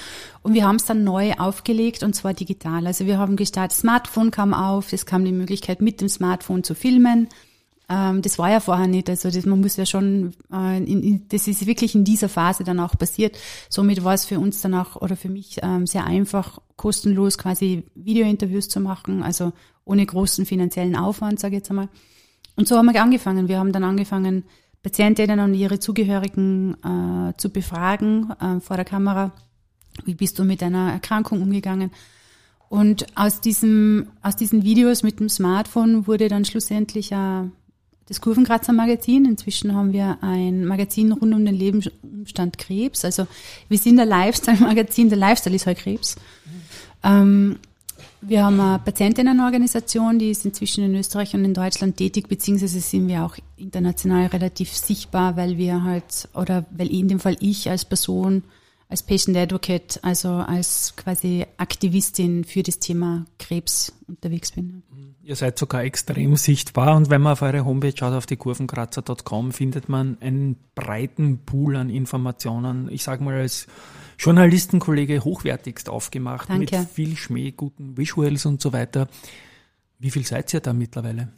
Und 0.42 0.52
wir 0.52 0.66
haben 0.66 0.76
es 0.76 0.84
dann 0.84 1.02
neu 1.02 1.32
aufgelegt 1.32 2.02
und 2.02 2.14
zwar 2.14 2.34
digital. 2.34 2.86
Also 2.86 3.06
wir 3.06 3.18
haben 3.18 3.36
gestartet, 3.36 3.78
Smartphone 3.78 4.30
kam 4.30 4.52
auf, 4.52 4.92
es 4.92 5.06
kam 5.06 5.24
die 5.24 5.32
Möglichkeit 5.32 5.80
mit 5.80 6.02
dem 6.02 6.10
Smartphone 6.10 6.62
zu 6.62 6.74
filmen. 6.74 7.28
Ähm, 7.90 8.22
das 8.22 8.38
war 8.38 8.50
ja 8.50 8.60
vorher 8.60 8.86
nicht. 8.86 9.10
Also 9.10 9.30
das, 9.30 9.44
man 9.44 9.60
muss 9.60 9.76
ja 9.76 9.84
schon, 9.84 10.32
äh, 10.52 10.78
in, 10.78 11.02
in, 11.02 11.28
das 11.28 11.48
ist 11.48 11.66
wirklich 11.66 11.94
in 11.96 12.04
dieser 12.04 12.28
Phase 12.28 12.62
dann 12.62 12.78
auch 12.78 12.96
passiert. 12.96 13.36
Somit 13.68 14.04
war 14.04 14.14
es 14.14 14.24
für 14.24 14.38
uns 14.38 14.60
dann 14.60 14.74
auch 14.74 14.96
oder 14.96 15.16
für 15.16 15.28
mich 15.28 15.58
ähm, 15.62 15.86
sehr 15.86 16.04
einfach, 16.04 16.60
kostenlos 16.76 17.36
quasi 17.36 17.82
Videointerviews 17.96 18.68
zu 18.68 18.80
machen, 18.80 19.22
also 19.22 19.52
ohne 19.84 20.06
großen 20.06 20.46
finanziellen 20.46 20.94
Aufwand, 20.94 21.40
sage 21.40 21.56
ich 21.56 21.60
jetzt 21.60 21.70
einmal. 21.70 21.88
Und 22.54 22.68
so 22.68 22.76
haben 22.76 22.92
wir 22.92 23.02
angefangen. 23.02 23.48
Wir 23.48 23.58
haben 23.58 23.72
dann 23.72 23.84
angefangen, 23.84 24.44
Patientinnen 24.82 25.40
und 25.40 25.54
ihre 25.54 25.78
Zugehörigen 25.78 26.76
äh, 26.84 27.36
zu 27.36 27.50
befragen 27.50 28.30
äh, 28.40 28.60
vor 28.60 28.76
der 28.76 28.84
Kamera. 28.84 29.32
Wie 30.04 30.14
bist 30.14 30.38
du 30.38 30.44
mit 30.44 30.62
deiner 30.62 30.92
Erkrankung 30.92 31.42
umgegangen? 31.42 31.90
Und 32.68 33.06
aus 33.16 33.40
diesem, 33.40 34.10
aus 34.22 34.36
diesen 34.36 34.62
Videos 34.62 35.02
mit 35.02 35.18
dem 35.18 35.28
Smartphone 35.28 36.06
wurde 36.06 36.28
dann 36.28 36.44
schlussendlich 36.44 37.10
äh, 37.10 37.42
das 38.10 38.20
Kurvenkratzer 38.20 38.72
Magazin. 38.72 39.24
Inzwischen 39.24 39.72
haben 39.72 39.92
wir 39.92 40.18
ein 40.20 40.66
Magazin 40.66 41.12
rund 41.12 41.32
um 41.32 41.44
den 41.44 41.54
Lebensumstand 41.54 42.58
Krebs. 42.58 43.04
Also 43.04 43.28
wir 43.68 43.78
sind 43.78 44.00
ein 44.00 44.08
Lifestyle-Magazin. 44.08 45.08
Der 45.08 45.18
Lifestyle 45.18 45.54
ist 45.54 45.66
halt 45.66 45.78
Krebs. 45.78 46.16
Ähm, 47.04 47.60
wir 48.20 48.44
haben 48.44 48.58
eine 48.58 48.80
Patientinnenorganisation, 48.80 50.18
die 50.18 50.30
ist 50.30 50.44
inzwischen 50.44 50.84
in 50.84 50.96
Österreich 50.96 51.34
und 51.34 51.44
in 51.44 51.54
Deutschland 51.54 51.96
tätig, 51.96 52.28
beziehungsweise 52.28 52.80
sind 52.80 53.06
wir 53.06 53.24
auch 53.24 53.36
international 53.56 54.26
relativ 54.26 54.74
sichtbar, 54.74 55.36
weil 55.36 55.56
wir 55.56 55.84
halt, 55.84 56.28
oder 56.34 56.66
weil 56.72 56.92
in 56.92 57.06
dem 57.06 57.20
Fall 57.20 57.36
ich 57.38 57.70
als 57.70 57.84
Person, 57.84 58.42
als 58.90 59.04
Patient 59.04 59.36
Advocate, 59.36 60.00
also 60.02 60.30
als 60.30 60.94
quasi 60.96 61.46
Aktivistin 61.56 62.44
für 62.44 62.64
das 62.64 62.80
Thema 62.80 63.24
Krebs 63.38 63.92
unterwegs 64.08 64.50
bin. 64.50 64.82
Ihr 65.22 65.36
seid 65.36 65.56
sogar 65.58 65.84
extrem 65.84 66.34
sichtbar 66.36 66.96
und 66.96 67.08
wenn 67.08 67.22
man 67.22 67.34
auf 67.34 67.42
eure 67.42 67.64
Homepage 67.64 67.94
schaut, 67.96 68.12
auf 68.14 68.26
die 68.26 68.36
kurvenkratzer.com, 68.36 69.52
findet 69.52 69.88
man 69.88 70.18
einen 70.20 70.56
breiten 70.74 71.38
Pool 71.46 71.76
an 71.76 71.88
Informationen. 71.88 72.90
Ich 72.90 73.04
sage 73.04 73.22
mal 73.22 73.34
als 73.38 73.68
Journalistenkollege 74.18 75.22
hochwertigst 75.24 75.88
aufgemacht, 75.88 76.48
Danke. 76.50 76.78
mit 76.80 76.88
viel 76.90 77.16
Schmäh, 77.16 77.52
guten 77.52 77.96
Visuals 77.96 78.44
und 78.44 78.60
so 78.60 78.72
weiter. 78.72 79.06
Wie 80.00 80.10
viel 80.10 80.26
seid 80.26 80.52
ihr 80.52 80.60
da 80.60 80.72
mittlerweile? 80.72 81.28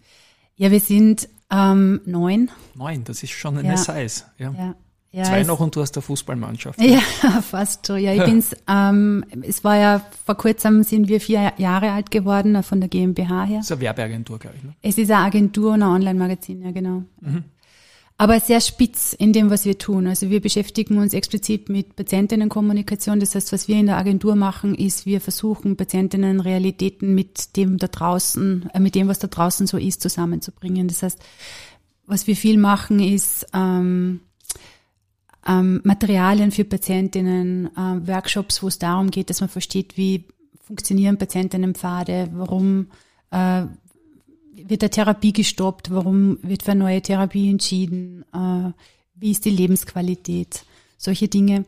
Ja, 0.56 0.70
wir 0.70 0.80
sind 0.80 1.28
ähm, 1.50 2.00
neun. 2.06 2.50
Neun, 2.74 3.04
das 3.04 3.22
ist 3.22 3.32
schon 3.32 3.58
eine 3.58 3.68
Ja. 3.68 3.76
Size. 3.76 4.24
Ja. 4.38 4.54
Ja. 4.56 4.74
Ja, 5.14 5.24
Zwei 5.24 5.42
noch 5.42 5.60
und 5.60 5.76
du 5.76 5.82
hast 5.82 5.92
der 5.92 6.02
Fußballmannschaft. 6.02 6.80
Ja, 6.80 7.00
fast 7.42 7.84
so. 7.84 7.96
Ja, 7.96 8.14
ich 8.14 8.24
bin's. 8.24 8.56
Ähm, 8.66 9.24
es 9.42 9.62
war 9.62 9.76
ja 9.76 10.00
vor 10.24 10.36
kurzem 10.36 10.82
sind 10.84 11.06
wir 11.06 11.20
vier 11.20 11.52
Jahre 11.58 11.92
alt 11.92 12.10
geworden 12.10 12.54
äh, 12.54 12.62
von 12.62 12.80
der 12.80 12.88
GmbH 12.88 13.44
her. 13.44 13.58
Das 13.58 13.66
ist 13.66 13.72
eine 13.72 13.82
Werbeagentur, 13.82 14.38
glaube 14.38 14.56
ich. 14.56 14.64
Ne? 14.64 14.74
Es 14.80 14.96
ist 14.96 15.10
eine 15.10 15.24
Agentur 15.24 15.74
und 15.74 15.82
ein 15.82 15.88
Online-Magazin, 15.90 16.62
ja 16.62 16.70
genau. 16.70 17.02
Aber 18.16 18.40
sehr 18.40 18.60
spitz 18.60 19.12
in 19.12 19.34
dem, 19.34 19.50
was 19.50 19.66
wir 19.66 19.76
tun. 19.76 20.06
Also 20.06 20.30
wir 20.30 20.40
beschäftigen 20.40 20.96
uns 20.96 21.12
explizit 21.12 21.68
mit 21.68 21.94
Patientinnenkommunikation. 21.96 23.20
Das 23.20 23.34
heißt, 23.34 23.52
was 23.52 23.68
wir 23.68 23.76
in 23.76 23.86
der 23.86 23.98
Agentur 23.98 24.34
machen, 24.34 24.74
ist, 24.74 25.04
wir 25.04 25.20
versuchen, 25.20 25.76
Patientinnen 25.76 26.40
Realitäten 26.40 27.14
mit 27.14 27.56
dem 27.56 27.76
da 27.76 27.88
draußen, 27.88 28.70
äh, 28.72 28.80
mit 28.80 28.94
dem, 28.94 29.08
was 29.08 29.18
da 29.18 29.26
draußen 29.28 29.66
so 29.66 29.76
ist, 29.76 30.00
zusammenzubringen. 30.00 30.88
Das 30.88 31.02
heißt, 31.02 31.18
was 32.06 32.26
wir 32.26 32.36
viel 32.36 32.56
machen, 32.58 32.98
ist 32.98 33.46
ähm, 33.52 34.20
ähm, 35.46 35.80
Materialien 35.84 36.50
für 36.50 36.64
Patientinnen, 36.64 37.66
äh, 37.76 38.08
Workshops, 38.08 38.62
wo 38.62 38.68
es 38.68 38.78
darum 38.78 39.10
geht, 39.10 39.30
dass 39.30 39.40
man 39.40 39.48
versteht, 39.48 39.96
wie 39.96 40.24
funktionieren 40.62 41.18
Patientinnenpfade, 41.18 42.30
warum 42.34 42.86
äh, 43.30 43.62
wird 44.54 44.82
der 44.82 44.90
Therapie 44.90 45.32
gestoppt, 45.32 45.90
warum 45.90 46.38
wird 46.42 46.62
für 46.62 46.72
eine 46.72 46.80
neue 46.84 47.02
Therapie 47.02 47.50
entschieden, 47.50 48.24
äh, 48.32 48.70
wie 49.14 49.32
ist 49.32 49.44
die 49.44 49.50
Lebensqualität, 49.50 50.64
solche 50.96 51.28
Dinge. 51.28 51.64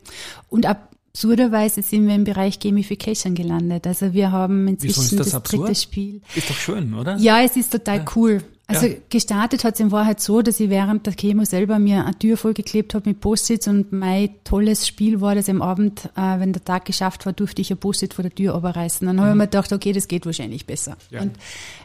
Und 0.49 0.65
absurderweise 0.65 1.81
sind 1.81 2.07
wir 2.07 2.15
im 2.15 2.23
Bereich 2.23 2.59
Gamification 2.59 3.35
gelandet. 3.35 3.87
Also 3.87 4.13
wir 4.13 4.31
haben 4.31 4.67
inzwischen 4.67 5.17
das 5.17 5.31
das, 5.31 5.43
dritte 5.43 5.75
Spiel. 5.75 6.21
Ist 6.35 6.49
doch 6.49 6.55
schön, 6.55 6.93
oder? 6.93 7.17
Ja, 7.17 7.41
es 7.41 7.55
ist 7.55 7.71
total 7.71 7.97
Ja. 7.97 8.05
cool. 8.15 8.43
Also 8.67 8.87
Ja. 8.87 8.95
gestartet 9.09 9.63
hat 9.63 9.75
es 9.75 9.79
in 9.79 9.91
Wahrheit 9.91 10.19
so, 10.19 10.41
dass 10.41 10.59
ich 10.59 10.69
während 10.71 11.05
der 11.05 11.13
Chemo 11.13 11.45
selber 11.45 11.77
mir 11.77 12.03
eine 12.05 12.17
Tür 12.17 12.35
vollgeklebt 12.35 12.95
habe 12.95 13.09
mit 13.09 13.21
Post-its 13.21 13.67
und 13.67 13.91
mein 13.91 14.29
tolles 14.43 14.87
Spiel 14.87 15.21
war, 15.21 15.35
dass 15.35 15.49
am 15.49 15.61
Abend, 15.61 16.09
äh, 16.15 16.39
wenn 16.39 16.51
der 16.51 16.63
Tag 16.65 16.85
geschafft 16.85 17.25
war, 17.27 17.33
durfte 17.33 17.61
ich 17.61 17.69
ein 17.71 17.77
Post-it 17.77 18.15
vor 18.15 18.23
der 18.23 18.33
Tür 18.33 18.53
runterreißen. 18.53 19.05
Dann 19.05 19.19
habe 19.19 19.29
ich 19.31 19.35
mir 19.35 19.43
gedacht, 19.45 19.71
okay, 19.71 19.91
das 19.93 20.07
geht 20.07 20.25
wahrscheinlich 20.25 20.65
besser. 20.65 20.97
Mhm. 21.11 21.15
Ja. 21.15 21.21
Und 21.21 21.31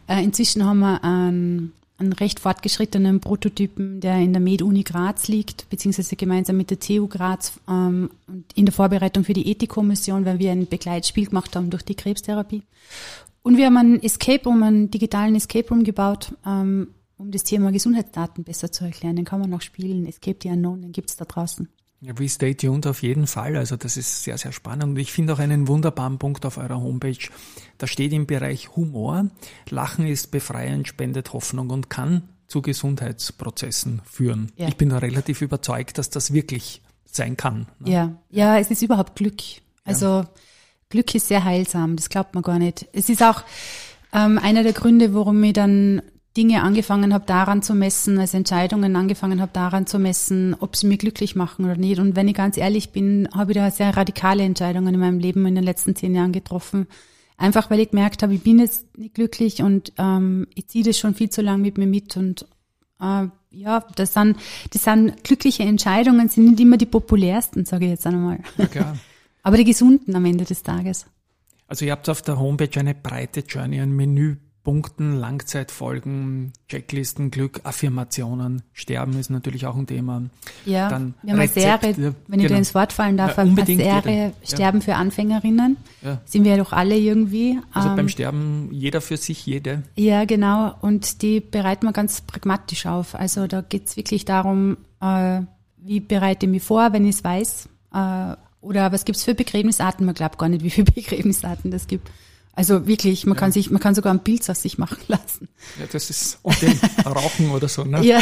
äh, 0.08 0.24
inzwischen 0.24 0.64
haben 0.64 0.78
wir 0.78 1.04
einen, 1.04 1.72
einen 1.98 2.14
recht 2.14 2.40
fortgeschrittenen 2.40 3.20
Prototypen, 3.20 4.00
der 4.00 4.16
in 4.16 4.32
der 4.32 4.40
Med-Uni 4.40 4.82
Graz 4.82 5.28
liegt, 5.28 5.68
beziehungsweise 5.68 6.16
gemeinsam 6.16 6.56
mit 6.56 6.70
der 6.70 6.80
TU 6.80 7.08
Graz 7.08 7.60
ähm, 7.68 8.08
und 8.26 8.44
in 8.54 8.64
der 8.64 8.72
Vorbereitung 8.72 9.24
für 9.24 9.34
die 9.34 9.50
Ethikkommission, 9.50 10.24
weil 10.24 10.38
wir 10.38 10.50
ein 10.50 10.66
Begleitspiel 10.66 11.26
gemacht 11.26 11.54
haben 11.56 11.68
durch 11.68 11.82
die 11.82 11.94
Krebstherapie. 11.94 12.62
Und 13.42 13.56
wir 13.56 13.66
haben 13.66 13.76
einen 13.76 14.02
Escape 14.02 14.44
Room, 14.44 14.62
einen 14.62 14.90
digitalen 14.90 15.34
Escape 15.34 15.68
Room 15.68 15.84
gebaut, 15.84 16.34
ähm, 16.46 16.88
um 17.16 17.30
das 17.30 17.42
Thema 17.42 17.72
Gesundheitsdaten 17.72 18.44
besser 18.44 18.70
zu 18.70 18.84
erklären. 18.84 19.16
Den 19.16 19.24
kann 19.24 19.40
man 19.40 19.50
noch 19.50 19.62
spielen. 19.62 20.06
Escape 20.06 20.38
the 20.42 20.50
Unknown, 20.50 20.82
den 20.82 20.92
gibt's 20.92 21.16
da 21.16 21.24
draußen. 21.24 21.68
Ja, 22.02 22.18
wie 22.18 22.28
Stay 22.28 22.54
tuned 22.54 22.86
auf 22.86 23.02
jeden 23.02 23.26
Fall. 23.26 23.56
Also 23.56 23.76
das 23.76 23.98
ist 23.98 24.24
sehr, 24.24 24.38
sehr 24.38 24.52
spannend. 24.52 24.84
Und 24.84 24.98
ich 24.98 25.12
finde 25.12 25.34
auch 25.34 25.38
einen 25.38 25.68
wunderbaren 25.68 26.18
Punkt 26.18 26.46
auf 26.46 26.56
eurer 26.56 26.80
Homepage. 26.80 27.28
Da 27.76 27.86
steht 27.86 28.12
im 28.12 28.26
Bereich 28.26 28.74
Humor, 28.74 29.28
Lachen 29.68 30.06
ist 30.06 30.30
befreiend, 30.30 30.88
spendet 30.88 31.34
Hoffnung 31.34 31.68
und 31.68 31.90
kann 31.90 32.22
zu 32.46 32.62
Gesundheitsprozessen 32.62 34.00
führen. 34.04 34.50
Ja. 34.56 34.68
Ich 34.68 34.76
bin 34.76 34.88
da 34.88 34.98
relativ 34.98 35.42
überzeugt, 35.42 35.98
dass 35.98 36.08
das 36.08 36.32
wirklich 36.32 36.82
sein 37.04 37.36
kann. 37.36 37.66
ne? 37.78 37.90
Ja, 37.90 38.16
ja, 38.30 38.58
es 38.58 38.70
ist 38.70 38.82
überhaupt 38.82 39.16
Glück. 39.16 39.42
Also 39.84 40.24
Glück 40.90 41.14
ist 41.14 41.28
sehr 41.28 41.44
heilsam, 41.44 41.96
das 41.96 42.08
glaubt 42.08 42.34
man 42.34 42.42
gar 42.42 42.58
nicht. 42.58 42.86
Es 42.92 43.08
ist 43.08 43.22
auch 43.22 43.42
ähm, 44.12 44.38
einer 44.38 44.62
der 44.62 44.72
Gründe, 44.72 45.14
warum 45.14 45.42
ich 45.42 45.52
dann 45.52 46.02
Dinge 46.36 46.62
angefangen 46.62 47.12
habe, 47.14 47.24
daran 47.26 47.62
zu 47.62 47.74
messen, 47.74 48.18
also 48.18 48.36
Entscheidungen 48.36 48.94
angefangen 48.94 49.40
habe, 49.40 49.52
daran 49.52 49.86
zu 49.86 49.98
messen, 49.98 50.54
ob 50.58 50.76
sie 50.76 50.86
mir 50.86 50.96
glücklich 50.96 51.34
machen 51.34 51.64
oder 51.64 51.76
nicht. 51.76 51.98
Und 51.98 52.14
wenn 52.14 52.28
ich 52.28 52.34
ganz 52.34 52.56
ehrlich 52.56 52.90
bin, 52.90 53.28
habe 53.34 53.52
ich 53.52 53.58
da 53.58 53.70
sehr 53.70 53.96
radikale 53.96 54.42
Entscheidungen 54.42 54.94
in 54.94 55.00
meinem 55.00 55.18
Leben 55.18 55.46
in 55.46 55.54
den 55.54 55.64
letzten 55.64 55.96
zehn 55.96 56.14
Jahren 56.14 56.32
getroffen. 56.32 56.86
Einfach 57.36 57.70
weil 57.70 57.80
ich 57.80 57.90
gemerkt 57.90 58.22
habe, 58.22 58.34
ich 58.34 58.42
bin 58.42 58.58
jetzt 58.58 58.96
nicht 58.98 59.14
glücklich 59.14 59.62
und 59.62 59.92
ähm, 59.96 60.46
ich 60.54 60.68
ziehe 60.68 60.84
das 60.84 60.98
schon 60.98 61.14
viel 61.14 61.30
zu 61.30 61.40
lang 61.40 61.62
mit 61.62 61.78
mir 61.78 61.86
mit 61.86 62.16
und 62.16 62.46
äh, 63.00 63.26
ja, 63.52 63.84
das 63.96 64.14
sind, 64.14 64.36
das 64.72 64.84
sind 64.84 65.24
glückliche 65.24 65.64
Entscheidungen, 65.64 66.28
sind 66.28 66.50
nicht 66.50 66.60
immer 66.60 66.76
die 66.76 66.86
populärsten, 66.86 67.64
sage 67.64 67.86
ich 67.86 67.90
jetzt 67.92 68.06
einmal. 68.06 68.40
Ja, 68.58 68.66
klar. 68.66 68.96
Aber 69.42 69.56
die 69.56 69.64
gesunden 69.64 70.14
am 70.14 70.24
Ende 70.24 70.44
des 70.44 70.62
Tages. 70.62 71.06
Also 71.66 71.84
ihr 71.84 71.92
habt 71.92 72.08
auf 72.08 72.22
der 72.22 72.38
Homepage 72.38 72.80
eine 72.80 72.94
breite 72.94 73.40
Journey 73.40 73.80
an 73.80 73.92
Menüpunkten, 73.92 75.14
Langzeitfolgen, 75.14 76.52
Checklisten, 76.68 77.30
Glück, 77.30 77.60
Affirmationen. 77.62 78.62
Sterben 78.72 79.16
ist 79.18 79.30
natürlich 79.30 79.66
auch 79.66 79.76
ein 79.76 79.86
Thema. 79.86 80.22
Ja, 80.66 80.88
Dann 80.88 81.14
wir 81.22 81.32
haben 81.32 81.40
eine 81.40 81.48
Rezepte, 81.48 81.94
Serie, 81.94 82.14
wenn 82.26 82.40
ich 82.40 82.46
genau. 82.46 82.56
dir 82.56 82.58
ins 82.58 82.74
Wort 82.74 82.92
fallen 82.92 83.16
darf, 83.16 83.36
Ja, 83.36 83.44
eine 83.44 83.64
Serie 83.64 84.02
bitte. 84.02 84.12
Ja. 84.12 84.30
Sterben 84.42 84.82
für 84.82 84.96
Anfängerinnen. 84.96 85.76
Ja. 86.02 86.20
Sind 86.24 86.42
wir 86.42 86.50
ja 86.52 86.56
doch 86.56 86.72
alle 86.72 86.98
irgendwie. 86.98 87.58
Also 87.72 87.90
Ähm, 87.90 87.96
beim 87.96 88.08
Sterben 88.08 88.68
jeder 88.72 89.00
für 89.00 89.16
sich, 89.16 89.46
jede. 89.46 89.84
Ja, 89.94 90.24
genau. 90.24 90.74
Und 90.80 91.22
die 91.22 91.38
bereiten 91.40 91.86
wir 91.86 91.92
ganz 91.92 92.20
pragmatisch 92.20 92.86
auf. 92.86 93.14
Also 93.14 93.46
da 93.46 93.60
geht's 93.60 93.96
wirklich 93.96 94.24
darum, 94.24 94.76
äh, 95.00 95.42
wie 95.78 96.00
bereite 96.00 96.46
ich 96.46 96.50
mich 96.50 96.62
vor, 96.64 96.92
wenn 96.92 97.04
ich 97.04 97.14
es 97.14 97.24
weiß. 97.24 97.68
Äh, 97.94 98.34
oder 98.60 98.92
was 98.92 99.04
gibt's 99.04 99.24
für 99.24 99.34
Begräbnisarten? 99.34 100.04
Man 100.04 100.14
glaubt 100.14 100.38
gar 100.38 100.48
nicht, 100.48 100.62
wie 100.64 100.70
viele 100.70 100.84
Begräbnisarten 100.94 101.70
das 101.70 101.86
gibt. 101.86 102.10
Also 102.52 102.86
wirklich, 102.86 103.26
man 103.26 103.36
kann 103.36 103.52
sich, 103.52 103.70
man 103.70 103.80
kann 103.80 103.94
sogar 103.94 104.12
ein 104.12 104.20
Bild 104.20 104.48
aus 104.50 104.60
sich 104.60 104.76
machen 104.76 104.98
lassen. 105.06 105.48
Ja, 105.78 105.86
das 105.90 106.10
ist 106.10 106.40
und 106.42 106.60
den 106.60 106.78
Rauchen 107.06 107.50
oder 107.52 107.68
so, 107.68 107.84
ne? 107.84 108.04
Ja. 108.04 108.20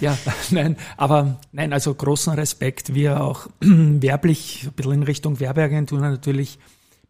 ja, 0.00 0.16
nein, 0.50 0.76
aber 0.96 1.40
nein, 1.52 1.72
also 1.72 1.94
großen 1.94 2.34
Respekt, 2.34 2.94
wie 2.94 3.04
ihr 3.04 3.20
auch 3.20 3.48
werblich, 3.60 4.64
ein 4.66 4.72
bisschen 4.72 4.92
in 4.92 5.02
Richtung 5.02 5.40
Werbeagentur 5.40 6.00
natürlich 6.00 6.58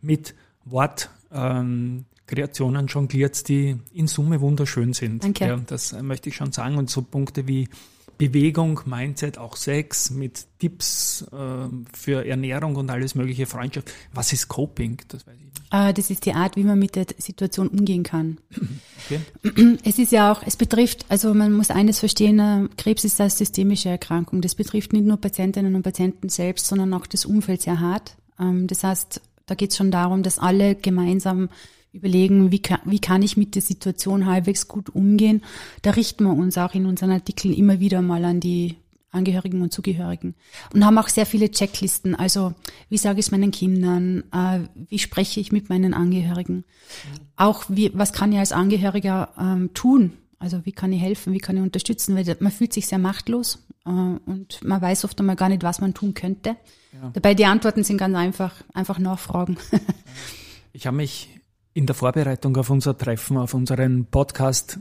mit 0.01 0.35
Wort 0.65 1.11
ähm, 1.33 2.05
Kreationen 2.27 2.87
jongliert, 2.87 3.49
die 3.49 3.77
in 3.93 4.07
Summe 4.07 4.41
wunderschön 4.41 4.93
sind. 4.93 5.25
Danke. 5.25 5.47
Ja, 5.47 5.57
das 5.57 5.93
äh, 5.93 6.03
möchte 6.03 6.29
ich 6.29 6.37
schon 6.37 6.53
sagen. 6.53 6.77
Und 6.77 6.91
so 6.91 7.03
Punkte 7.03 7.47
wie 7.47 7.69
Bewegung, 8.18 8.80
Mindset, 8.87 9.38
auch 9.38 9.56
Sex 9.56 10.11
mit 10.11 10.46
Tipps 10.58 11.26
ähm, 11.32 11.85
für 11.92 12.26
Ernährung 12.26 12.76
und 12.76 12.90
alles 12.90 13.14
mögliche, 13.14 13.46
Freundschaft. 13.46 13.92
Was 14.12 14.32
ist 14.32 14.49
Coping? 14.49 14.99
Das 15.08 15.26
weiß 15.26 15.35
ich 15.37 15.44
nicht. 15.44 15.56
Äh, 15.70 15.92
das 15.92 16.11
ist 16.11 16.25
die 16.26 16.32
Art, 16.32 16.56
wie 16.56 16.64
man 16.64 16.78
mit 16.78 16.96
der 16.96 17.06
Situation 17.18 17.68
umgehen 17.68 18.02
kann. 18.02 18.38
Okay. 19.06 19.20
Es 19.85 19.99
ist 19.99 20.12
ja 20.12 20.32
auch, 20.32 20.42
es 20.46 20.56
betrifft, 20.56 21.04
also 21.08 21.35
man 21.35 21.52
muss 21.52 21.70
eines 21.70 21.99
verstehen, 21.99 22.38
äh, 22.38 22.68
Krebs 22.76 23.04
ist 23.04 23.20
eine 23.20 23.30
systemische 23.30 23.88
Erkrankung. 23.88 24.40
Das 24.40 24.54
betrifft 24.54 24.92
nicht 24.92 25.04
nur 25.04 25.18
Patientinnen 25.18 25.75
und 25.75 25.82
Patienten 25.82 26.28
selbst, 26.28 26.66
sondern 26.66 26.94
auch 26.94 27.06
das 27.06 27.26
Umfeld 27.26 27.62
sehr 27.62 27.80
hart. 27.80 28.16
Ähm, 28.40 28.66
Das 28.66 28.82
heißt, 28.85 29.20
da 29.46 29.54
geht 29.54 29.70
es 29.70 29.76
schon 29.76 29.90
darum, 29.90 30.23
dass 30.23 30.38
alle 30.38 30.75
gemeinsam 30.75 31.49
überlegen, 31.97 32.53
wie 32.53 32.61
kann, 32.61 32.81
wie 32.85 32.99
kann 32.99 33.23
ich 33.23 33.37
mit 33.37 33.55
der 33.55 33.62
Situation 33.62 34.26
halbwegs 34.26 34.69
gut 34.69 34.91
umgehen. 34.91 35.43
Da 35.83 35.91
richten 35.91 36.25
wir 36.25 36.33
uns 36.33 36.59
auch 36.59 36.75
in 36.75 36.87
unseren 36.87 37.11
Artikeln 37.11 37.55
immer 37.55 37.81
wieder 37.81 38.03
mal 38.03 38.25
an 38.25 38.41
die 38.41 38.76
Angehörigen 39.11 39.62
und 39.62 39.73
Zugehörigen 39.73 40.35
und 40.75 40.85
haben 40.85 40.99
auch 40.99 41.09
sehr 41.09 41.26
viele 41.26 41.50
Checklisten. 41.50 42.15
Also 42.15 42.55
wie 42.91 42.99
sage 42.99 43.19
ich 43.19 43.26
es 43.26 43.33
meinen 43.33 43.50
Kindern? 43.50 44.25
Äh, 44.33 44.61
wie 44.88 44.99
spreche 44.99 45.41
ich 45.41 45.53
mit 45.53 45.71
meinen 45.71 45.95
Angehörigen? 45.95 46.65
Auch 47.37 47.65
wie, 47.69 47.91
was 47.95 48.12
kann 48.12 48.33
ich 48.33 48.38
als 48.38 48.53
Angehöriger 48.53 49.31
ähm, 49.38 49.73
tun? 49.73 50.12
Also 50.38 50.67
wie 50.67 50.73
kann 50.73 50.93
ich 50.93 51.00
helfen? 51.00 51.33
Wie 51.33 51.38
kann 51.38 51.57
ich 51.57 51.62
unterstützen? 51.62 52.15
Weil 52.15 52.37
man 52.41 52.53
fühlt 52.53 52.75
sich 52.75 52.87
sehr 52.87 52.99
machtlos 52.99 53.65
äh, 53.87 53.91
und 53.91 54.62
man 54.62 54.83
weiß 54.83 55.05
oft 55.07 55.19
einmal 55.19 55.37
gar 55.37 55.49
nicht, 55.49 55.62
was 55.62 55.81
man 55.81 55.95
tun 55.95 56.12
könnte. 56.15 56.57
Dabei 57.12 57.35
die 57.35 57.45
Antworten 57.45 57.85
sind 57.85 57.99
ganz 57.99 58.17
einfach, 58.17 58.55
einfach 58.73 58.99
nachfragen. 58.99 59.59
Ich 60.76 60.87
habe 60.87 60.99
mich 60.99 61.36
in 61.76 61.85
der 61.85 61.95
Vorbereitung 61.95 62.56
auf 62.56 62.71
unser 62.71 62.97
Treffen, 62.97 63.37
auf 63.37 63.52
unseren 63.52 64.06
Podcast 64.06 64.78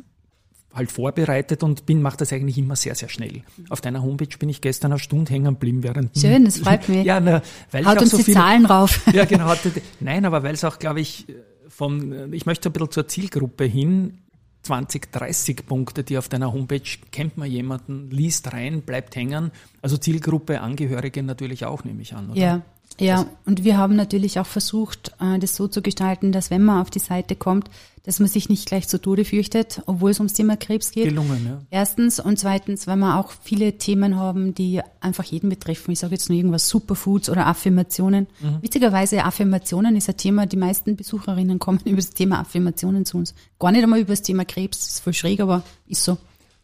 halt 0.74 0.94
vorbereitet 0.94 1.62
und 1.62 1.86
bin, 1.86 2.02
mache 2.02 2.16
das 2.18 2.32
eigentlich 2.32 2.58
immer 2.58 2.78
sehr, 2.78 2.96
sehr 2.96 3.10
schnell. 3.10 3.42
Auf 3.70 3.82
deiner 3.82 4.02
Homepage 4.02 4.38
bin 4.40 4.48
ich 4.48 4.62
gestern 4.62 4.94
eine 4.94 5.00
Stunde 5.00 5.32
hängen 5.34 5.56
geblieben 5.56 5.84
während. 5.84 6.18
Schön, 6.18 6.46
das 6.46 6.60
freut 6.60 6.88
mich. 6.90 7.06
Ja, 7.06 7.20
na, 7.20 7.42
weil 7.72 7.82
ich 7.82 7.88
Haut 7.88 7.98
auch 7.98 8.02
uns 8.02 8.12
so 8.12 8.18
die 8.18 8.24
viele, 8.24 8.38
Zahlen 8.38 8.66
rauf. 8.66 9.02
Ja, 9.14 9.26
genau. 9.26 9.46
Hatte, 9.46 9.74
nein, 10.00 10.24
aber 10.24 10.44
weil 10.44 10.54
es 10.54 10.64
auch, 10.64 10.80
glaube 10.80 11.02
ich, 11.02 11.28
von, 11.68 12.32
ich 12.34 12.46
möchte 12.46 12.70
ein 12.70 12.74
bisschen 12.74 12.92
zur 12.92 13.08
Zielgruppe 13.10 13.66
hin, 13.66 14.20
20, 14.64 15.12
30 15.12 15.66
Punkte, 15.66 16.06
die 16.06 16.18
auf 16.18 16.30
deiner 16.30 16.54
Homepage, 16.54 16.80
kennt 17.12 17.38
man 17.38 17.52
jemanden, 17.52 18.10
liest 18.10 18.54
rein, 18.54 18.84
bleibt 18.84 19.18
hängen. 19.18 19.52
Also 19.82 19.98
Zielgruppe, 19.98 20.62
Angehörige 20.62 21.24
natürlich 21.24 21.66
auch, 21.66 21.84
nehme 21.84 22.02
ich 22.02 22.16
an, 22.16 22.30
oder? 22.30 22.40
Ja, 22.40 22.62
ja. 23.00 23.26
Und 23.46 23.64
wir 23.64 23.78
haben 23.78 23.96
natürlich 23.96 24.40
auch 24.40 24.46
versucht, 24.46 25.14
äh, 25.20 25.38
das 25.40 25.56
so 25.56 25.68
zu 25.68 25.82
gestalten, 25.82 26.32
dass 26.32 26.50
wenn 26.50 26.64
man 26.64 26.82
auf 26.82 26.90
die 26.90 27.00
Seite 27.00 27.36
kommt, 27.36 27.70
dass 28.04 28.20
man 28.20 28.30
sich 28.30 28.50
nicht 28.50 28.68
gleich 28.68 28.88
zu 28.88 29.02
Tode 29.02 29.26
fürchtet, 29.26 29.82
obwohl 29.88 30.12
es 30.12 30.20
ums 30.20 30.34
Thema 30.34 30.58
Krebs 30.58 30.92
geht. 30.92 31.06
Gelungen, 31.06 31.46
ja. 31.46 31.62
Erstens 31.72 32.20
und 32.20 32.38
zweitens, 32.38 32.86
weil 32.86 32.98
wir 32.98 33.18
auch 33.18 33.32
viele 33.44 33.78
Themen 33.80 34.16
haben, 34.16 34.54
die 34.54 34.82
einfach 35.02 35.24
jeden 35.24 35.50
betreffen. 35.50 35.92
Ich 35.92 36.00
sage 36.00 36.14
jetzt 36.14 36.30
nur 36.30 36.38
irgendwas 36.38 36.70
Superfoods 36.70 37.30
oder 37.30 37.48
Affirmationen. 37.48 38.28
Witzigerweise 38.62 39.24
Affirmationen 39.24 39.96
ist 39.96 40.08
ein 40.08 40.18
Thema, 40.18 40.46
die 40.46 40.58
meisten 40.58 40.96
Besucherinnen 40.96 41.58
kommen 41.58 41.80
über 41.86 41.98
das 41.98 42.12
Thema 42.12 42.40
Affirmationen 42.40 43.06
zu 43.06 43.18
uns. 43.18 43.34
Gar 43.58 43.72
nicht 43.72 43.84
einmal 43.84 44.00
über 44.00 44.14
das 44.14 44.22
Thema 44.22 44.46
Krebs, 44.46 44.78
das 44.78 44.88
ist 44.90 45.00
voll 45.00 45.14
schräg, 45.14 45.40
aber 45.40 45.64
ist 45.88 46.04
so. 46.04 46.18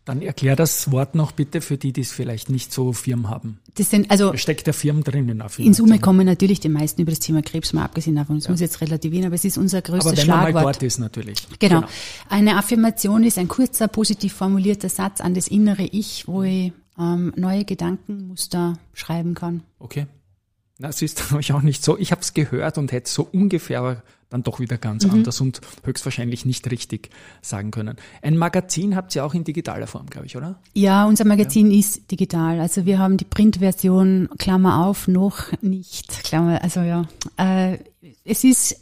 Dann 0.03 0.21
erklär 0.23 0.55
das 0.55 0.91
Wort 0.91 1.13
noch 1.13 1.31
bitte 1.31 1.61
für 1.61 1.77
die, 1.77 1.93
die 1.93 2.01
es 2.01 2.11
vielleicht 2.11 2.49
nicht 2.49 2.73
so 2.73 2.91
firm 2.91 3.29
haben. 3.29 3.59
Das 3.75 3.91
sind, 3.91 4.09
also 4.09 4.35
Steckt 4.35 4.65
der 4.65 4.73
Firm 4.73 5.03
drinnen 5.03 5.43
auf 5.43 5.59
in 5.59 5.75
Summe 5.75 5.99
kommen 5.99 6.25
natürlich 6.25 6.59
die 6.59 6.69
meisten 6.69 7.01
über 7.01 7.11
das 7.11 7.19
Thema 7.19 7.43
Krebs, 7.43 7.71
mal 7.73 7.83
abgesehen 7.83 8.15
davon, 8.15 8.37
das 8.37 8.49
muss 8.49 8.59
ich 8.59 8.65
jetzt 8.65 8.81
relativieren, 8.81 9.27
aber 9.27 9.35
es 9.35 9.45
ist 9.45 9.59
unser 9.59 9.77
Aber 9.77 9.99
größtes 9.99 10.17
wenn 10.17 10.27
man 10.27 10.53
mal 10.53 10.63
dort 10.63 10.81
ist, 10.81 10.97
natürlich. 10.97 11.37
Genau. 11.59 11.83
Eine 12.29 12.57
Affirmation 12.57 13.23
ist 13.23 13.37
ein 13.37 13.47
kurzer, 13.47 13.87
positiv 13.87 14.33
formulierter 14.33 14.89
Satz 14.89 15.21
an 15.21 15.35
das 15.35 15.47
innere 15.47 15.83
Ich, 15.83 16.27
wo 16.27 16.41
ich 16.41 16.73
ähm, 16.97 17.33
neue 17.35 17.63
Gedankenmuster 17.63 18.79
schreiben 18.93 19.35
kann. 19.35 19.63
Okay. 19.79 20.07
Na, 20.79 20.89
es 20.89 21.01
ist 21.03 21.31
euch 21.33 21.53
auch 21.53 21.61
nicht 21.61 21.83
so. 21.83 21.97
Ich 21.97 22.11
habe 22.11 22.21
es 22.21 22.33
gehört 22.33 22.77
und 22.79 22.91
hätte 22.91 23.09
so 23.09 23.27
ungefähr 23.31 23.79
aber 23.79 24.03
dann 24.31 24.41
doch 24.43 24.59
wieder 24.59 24.77
ganz 24.77 25.05
Mhm. 25.05 25.11
anders 25.11 25.39
und 25.41 25.61
höchstwahrscheinlich 25.83 26.45
nicht 26.45 26.71
richtig 26.71 27.09
sagen 27.41 27.69
können. 27.69 27.97
Ein 28.23 28.37
Magazin 28.37 28.95
habt 28.95 29.13
ihr 29.15 29.23
auch 29.25 29.33
in 29.35 29.43
digitaler 29.43 29.85
Form, 29.87 30.07
glaube 30.07 30.25
ich, 30.25 30.35
oder? 30.35 30.59
Ja, 30.73 31.05
unser 31.05 31.25
Magazin 31.25 31.69
ist 31.71 32.09
digital. 32.09 32.59
Also 32.59 32.85
wir 32.85 32.97
haben 32.97 33.17
die 33.17 33.25
Printversion, 33.25 34.29
Klammer 34.39 34.85
auf, 34.85 35.07
noch 35.07 35.51
nicht. 35.61 36.23
Klammer, 36.23 36.63
also 36.63 36.79
ja. 36.81 37.05
Äh, 37.37 37.77
es 38.23 38.43
ist, 38.43 38.81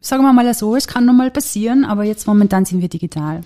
sagen 0.00 0.22
wir 0.22 0.32
mal 0.32 0.52
so, 0.54 0.74
es 0.76 0.86
kann 0.86 1.06
noch 1.06 1.14
mal 1.14 1.30
passieren, 1.30 1.84
aber 1.84 2.04
jetzt 2.04 2.26
momentan 2.26 2.64
sind 2.64 2.80
wir 2.82 2.88
digital. 2.88 3.42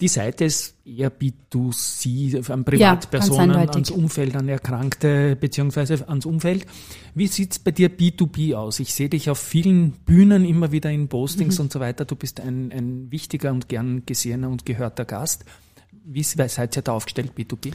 Die 0.00 0.08
Seite 0.08 0.44
ist 0.46 0.74
eher 0.86 1.10
B2C, 1.12 2.50
an 2.50 2.60
Ja, 2.60 2.64
Privatpersonen, 2.64 3.50
eindeutig. 3.50 3.74
ans 3.74 3.90
Umfeld, 3.90 4.34
an 4.34 4.48
Erkrankte 4.48 5.36
beziehungsweise 5.36 6.08
ans 6.08 6.24
Umfeld. 6.24 6.66
Wie 7.14 7.26
sieht's 7.26 7.58
bei 7.58 7.70
dir 7.70 7.90
B2B 7.90 8.54
aus? 8.54 8.80
Ich 8.80 8.94
sehe 8.94 9.08
dich 9.10 9.28
auf 9.28 9.38
vielen 9.38 9.92
Bühnen 9.92 10.44
immer 10.46 10.72
wieder 10.72 10.90
in 10.90 11.08
Postings 11.08 11.58
Mhm. 11.58 11.64
und 11.64 11.72
so 11.72 11.80
weiter. 11.80 12.04
Du 12.06 12.16
bist 12.16 12.40
ein, 12.40 12.72
ein 12.72 13.10
wichtiger 13.10 13.52
und 13.52 13.68
gern 13.68 14.04
gesehener 14.06 14.48
und 14.48 14.64
gehörter 14.64 15.04
Gast. 15.04 15.44
Wie 16.04 16.22
seid 16.22 16.76
ihr 16.76 16.82
da 16.82 16.92
aufgestellt, 16.92 17.32
B2B? 17.36 17.72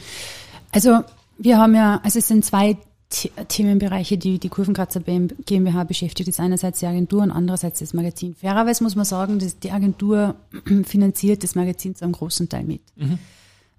Also 0.72 1.00
wir 1.38 1.58
haben 1.58 1.74
ja, 1.74 2.00
also 2.02 2.18
es 2.18 2.26
sind 2.28 2.44
zwei 2.44 2.76
Themenbereiche, 3.08 4.18
die 4.18 4.38
die 4.38 4.48
Kurvenkratzer 4.48 5.00
GmbH 5.00 5.84
beschäftigt. 5.84 6.28
Ist 6.28 6.40
einerseits 6.40 6.80
die 6.80 6.86
Agentur 6.86 7.22
und 7.22 7.30
andererseits 7.30 7.78
das 7.78 7.94
Magazin. 7.94 8.34
Fairerweise 8.34 8.82
muss 8.82 8.96
man 8.96 9.04
sagen, 9.04 9.38
dass 9.38 9.58
die 9.58 9.70
Agentur 9.70 10.34
finanziert 10.84 11.42
das 11.44 11.54
Magazin 11.54 11.94
zu 11.94 12.04
einem 12.04 12.12
großen 12.12 12.48
Teil 12.48 12.64
mit. 12.64 12.82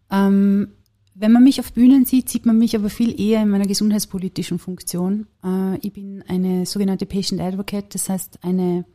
Ähm, 0.09 0.69
wenn 1.13 1.31
man 1.31 1.43
mich 1.43 1.59
auf 1.59 1.73
Bühnen 1.73 2.05
sieht, 2.05 2.29
sieht 2.29 2.45
man 2.45 2.57
mich 2.57 2.75
aber 2.75 2.89
viel 2.89 3.19
eher 3.19 3.41
in 3.41 3.49
meiner 3.49 3.65
gesundheitspolitischen 3.65 4.59
Funktion. 4.59 5.27
Äh, 5.43 5.77
ich 5.81 5.93
bin 5.93 6.23
eine 6.27 6.65
sogenannte 6.65 7.05
Patient 7.05 7.41
Advocate, 7.41 7.95
das 7.95 8.07
heißt 8.07 8.39
eine 8.43 8.85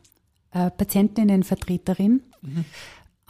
äh, 0.53 0.71
Patientinnenvertreterin 0.71 2.23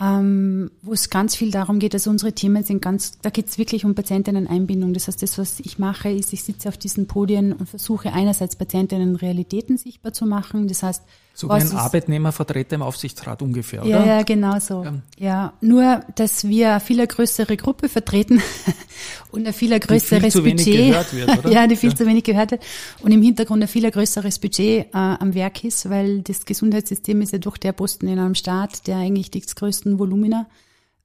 ähm, 0.03 0.73
wo 0.83 0.93
es 0.93 1.11
ganz 1.11 1.37
viel 1.37 1.53
darum 1.53 1.79
geht, 1.79 1.95
also 1.95 2.11
unsere 2.11 2.33
Themen 2.33 2.65
sind 2.65 2.83
ganz, 2.83 3.19
da 3.23 3.31
geht 3.31 3.49
es 3.49 3.57
wirklich 3.57 3.85
um 3.85 3.95
Patientinnen-Einbindung. 3.95 4.95
Das 4.95 5.07
heißt, 5.07 5.23
das, 5.23 5.39
was 5.39 5.61
ich 5.61 5.79
mache, 5.79 6.11
ist, 6.11 6.33
ich 6.33 6.43
sitze 6.43 6.69
auf 6.69 6.77
diesen 6.77 7.07
Podien 7.07 7.53
und 7.53 7.69
versuche 7.69 8.13
einerseits 8.13 8.57
Patientinnen 8.57 9.15
Realitäten 9.15 9.79
sichtbar 9.79 10.13
zu 10.13 10.27
machen. 10.27 10.67
Das 10.67 10.83
heißt, 10.83 11.05
So 11.35 11.49
wie 11.49 11.53
ein 11.55 11.73
Arbeitnehmervertreter 11.73 12.75
im 12.77 12.83
Aufsichtsrat 12.83 13.41
ungefähr, 13.43 13.81
oder? 13.83 13.91
ja, 13.91 14.05
ja, 14.05 14.23
genau 14.23 14.59
so. 14.61 14.85
Ja. 14.85 14.93
Ja. 15.19 15.53
nur, 15.61 16.03
dass 16.15 16.47
wir 16.47 16.71
eine 16.73 16.81
viel 16.81 17.07
größere 17.07 17.57
Gruppe 17.57 17.89
vertreten 17.89 18.43
und 19.33 19.47
ein 19.47 19.53
viel 19.55 19.79
größeres 19.81 20.33
zu 20.35 20.45
wenig 20.45 20.65
Budget. 20.67 20.89
gehört 20.89 21.15
wird, 21.15 21.39
oder? 21.39 21.51
ja, 21.51 21.67
die 21.67 21.77
viel 21.77 21.91
Ja. 21.91 21.97
zu 21.97 22.07
wenig 22.07 22.25
gehört 22.25 22.51
wird 22.51 22.63
und 23.01 23.13
im 23.13 23.23
Hintergrund 23.23 23.63
ein 23.63 23.69
viel 23.69 23.91
größeres 23.91 24.39
Budget 24.41 24.87
äh, 24.87 24.89
am 24.93 25.35
Werk 25.35 25.65
ist, 25.65 25.89
weil 25.89 26.21
das 26.21 26.45
Gesundheitssystem 26.45 27.23
ist 27.23 27.33
ja 27.33 27.39
doch 27.39 27.57
der 27.57 27.73
Posten 27.73 28.09
in 28.09 28.19
einem 28.19 28.35
Staat, 28.35 28.87
der 28.87 28.99
eigentlich 28.99 29.31
die 29.31 29.41
größten 29.41 29.99
Volumina 29.99 30.47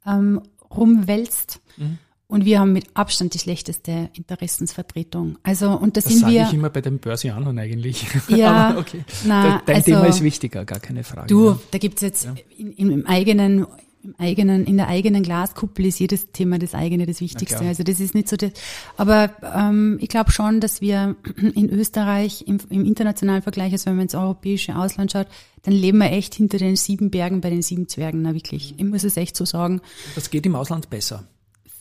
ähm, 0.06 0.42
rumwälzt. 0.76 1.60
Mhm. 1.78 2.00
Und 2.30 2.44
wir 2.44 2.60
haben 2.60 2.74
mit 2.74 2.88
Abstand 2.94 3.34
die 3.34 3.40
schlechteste 3.40 4.10
Interessensvertretung. 4.14 5.38
Also, 5.44 5.72
und 5.72 5.96
da 5.96 6.02
Das 6.02 6.12
sind 6.12 6.28
wir. 6.28 6.44
ich 6.44 6.54
immer 6.54 6.70
bei 6.70 6.82
den 6.82 7.00
Börsianern 7.00 7.58
eigentlich. 7.58 8.06
Ja, 8.28 8.70
Aber 8.70 8.80
okay. 8.82 9.06
na, 9.26 9.62
Dein 9.66 9.78
also- 9.78 9.86
Thema 9.92 10.06
ist 10.08 10.22
wichtiger, 10.22 10.66
gar 10.66 10.80
keine 10.82 11.04
Frage. 11.06 11.28
Du, 11.28 11.50
ja. 11.52 11.60
da 11.72 11.78
gibt's 11.78 12.02
jetzt 12.02 12.28
in, 12.58 12.74
in, 12.74 12.92
im 12.92 13.06
eigenen, 13.06 13.66
im 14.04 14.14
eigenen, 14.18 14.66
in 14.66 14.76
der 14.76 14.90
eigenen 14.90 15.24
Glaskuppel 15.24 15.86
ist 15.86 16.00
jedes 16.00 16.32
Thema 16.34 16.60
das 16.60 16.74
eigene 16.76 17.06
das 17.06 17.22
Wichtigste. 17.22 17.60
Also 17.60 17.84
das 17.84 18.02
ist 18.02 18.14
nicht 18.14 18.28
so 18.28 18.36
das. 18.36 18.52
Aber 18.98 19.32
ähm, 19.56 19.98
ich 20.02 20.10
glaube 20.10 20.32
schon, 20.32 20.60
dass 20.60 20.82
wir 20.82 21.16
in 21.56 21.70
Österreich 21.70 22.44
im, 22.46 22.60
im 22.70 22.84
internationalen 22.86 23.42
Vergleich, 23.42 23.72
also 23.72 23.86
wenn 23.86 23.96
man 23.96 24.04
ins 24.04 24.16
europäische 24.16 24.76
Ausland 24.76 25.14
schaut, 25.14 25.28
dann 25.64 25.74
leben 25.74 26.00
wir 26.00 26.12
echt 26.12 26.36
hinter 26.36 26.58
den 26.58 26.76
sieben 26.76 27.10
Bergen 27.10 27.40
bei 27.40 27.50
den 27.50 27.62
sieben 27.62 27.88
Zwergen, 27.88 28.22
na 28.22 28.34
wirklich. 28.34 28.76
Ich 28.78 28.84
muss 28.84 29.06
es 29.06 29.16
echt 29.16 29.38
so 29.38 29.46
sagen. 29.46 29.80
Das 30.16 30.30
geht 30.30 30.46
im 30.46 30.56
Ausland 30.56 30.90
besser. 30.90 31.24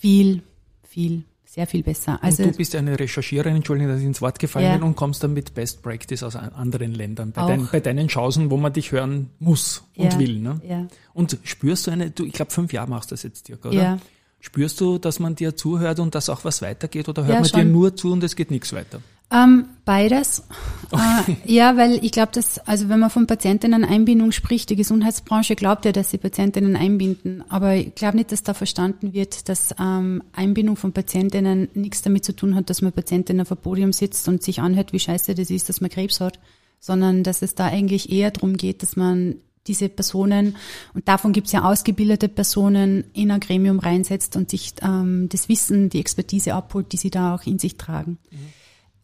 Viel, 0.06 0.42
viel, 0.88 1.25
sehr 1.44 1.66
viel 1.66 1.82
besser. 1.82 2.22
Also 2.22 2.44
und 2.44 2.52
du 2.52 2.56
bist 2.58 2.76
eine 2.76 2.96
Recherchiererin, 2.96 3.56
Entschuldigung, 3.56 3.90
dass 3.92 4.00
ich 4.00 4.06
ins 4.06 4.22
Wort 4.22 4.38
gefallen 4.38 4.66
Ja. 4.66 4.75
bin, 4.75 4.84
und 4.84 4.94
kommst 4.94 5.20
dann 5.25 5.32
mit 5.34 5.52
Best 5.54 5.82
Practice 5.82 6.22
aus 6.22 6.36
an- 6.36 6.50
anderen 6.52 6.94
Ländern, 6.94 7.32
bei, 7.32 7.44
dein, 7.44 7.68
bei 7.72 7.80
deinen 7.80 8.06
Chancen, 8.06 8.50
wo 8.50 8.56
man 8.56 8.72
dich 8.72 8.92
hören 8.92 9.30
muss 9.40 9.82
und 9.96 10.12
Ja, 10.12 10.18
will. 10.20 10.38
Ne? 10.38 10.60
ja. 10.68 10.86
Und 11.12 11.38
spürst 11.42 11.88
du 11.88 11.90
eine, 11.90 12.10
du, 12.12 12.25
ich 12.25 12.34
glaube 12.34 12.52
fünf 12.52 12.72
Jahre 12.72 12.88
machst 12.88 13.10
du 13.10 13.14
das 13.14 13.25
jetzt 13.25 13.46
circa, 13.46 13.68
oder? 13.70 13.76
Ja. 13.82 13.98
Spürst 14.38 14.80
du, 14.80 14.98
dass 14.98 15.18
man 15.18 15.34
dir 15.34 15.56
zuhört 15.56 15.98
und 15.98 16.14
dass 16.14 16.28
auch 16.28 16.44
was 16.44 16.62
weitergeht 16.62 17.08
oder 17.08 17.25
hört 17.25 17.34
man 17.40 17.42
dir 17.42 17.48
schon. 17.62 17.72
nur 17.72 17.96
zu 17.96 18.12
und 18.12 18.22
es 18.22 18.36
geht 18.36 18.52
nichts 18.52 18.72
weiter? 18.72 19.00
Ähm, 19.30 19.66
beides. 19.85 20.45
Äh, 20.92 21.35
ja, 21.52 21.76
weil 21.76 22.04
ich 22.04 22.12
glaube, 22.12 22.30
dass, 22.32 22.60
also 22.60 22.89
wenn 22.89 23.00
man 23.00 23.10
von 23.10 23.26
Patientinnen-Einbindung 23.26 24.30
spricht, 24.30 24.71
die 24.71 24.76
Gesundheitsbranche 24.76 25.56
glaubt 25.56 25.84
ja, 25.84 25.91
dass 25.91 26.10
sie 26.10 26.19
Patientinnen 26.19 26.76
einbinden. 26.76 27.43
Aber 27.49 27.75
ich 27.75 27.95
glaube 27.95 28.17
nicht, 28.19 28.30
dass 28.30 28.45
da 28.45 28.54
verstanden 28.54 29.12
wird, 29.12 29.49
dass 29.49 29.75
ähm, 29.80 30.23
Einbindung 30.32 30.76
von 30.76 30.93
Patientinnen 30.93 31.69
nichts 31.75 32.02
damit 32.02 32.25
zu 32.25 32.36
tun 32.36 32.54
hat, 32.54 32.71
dass 32.71 32.82
man 32.82 32.93
Patientinnen 32.93 33.43
auf 33.43 33.50
einem 33.50 33.62
Podium 33.62 33.93
sitzt 33.93 34.28
und 34.28 34.43
sich 34.43 34.60
anhört, 34.60 34.93
wie 34.93 35.00
scheiße 35.00 35.34
das 35.34 35.50
ist, 35.50 35.69
dass 35.69 35.80
man 35.80 35.91
Krebs 35.91 36.21
hat, 36.21 36.39
sondern 36.78 37.25
dass 37.25 37.43
es 37.43 37.56
da 37.56 37.67
eigentlich 37.67 38.12
eher 38.12 38.30
darum 38.30 38.56
geht, 38.56 38.82
dass 38.82 38.95
man 38.95 39.36
diese 39.67 39.89
Personen, 39.89 40.54
und 40.95 41.08
davon 41.08 41.32
gibt 41.32 41.49
es 41.49 41.52
ja 41.52 41.65
ausgebildete 41.65 42.28
Personen, 42.28 43.02
in 43.12 43.32
ein 43.32 43.41
Gremium 43.41 43.80
reinsetzt 43.80 44.36
und 44.36 44.50
sich 44.50 44.75
ähm, 44.80 45.28
das 45.28 45.49
Wissen, 45.49 45.89
die 45.89 45.99
Expertise 45.99 46.54
abholt, 46.54 46.93
die 46.93 46.97
sie 46.97 47.10
da 47.10 47.34
auch 47.34 47.43
in 47.43 47.58
sich 47.58 47.76
tragen. 47.76 48.19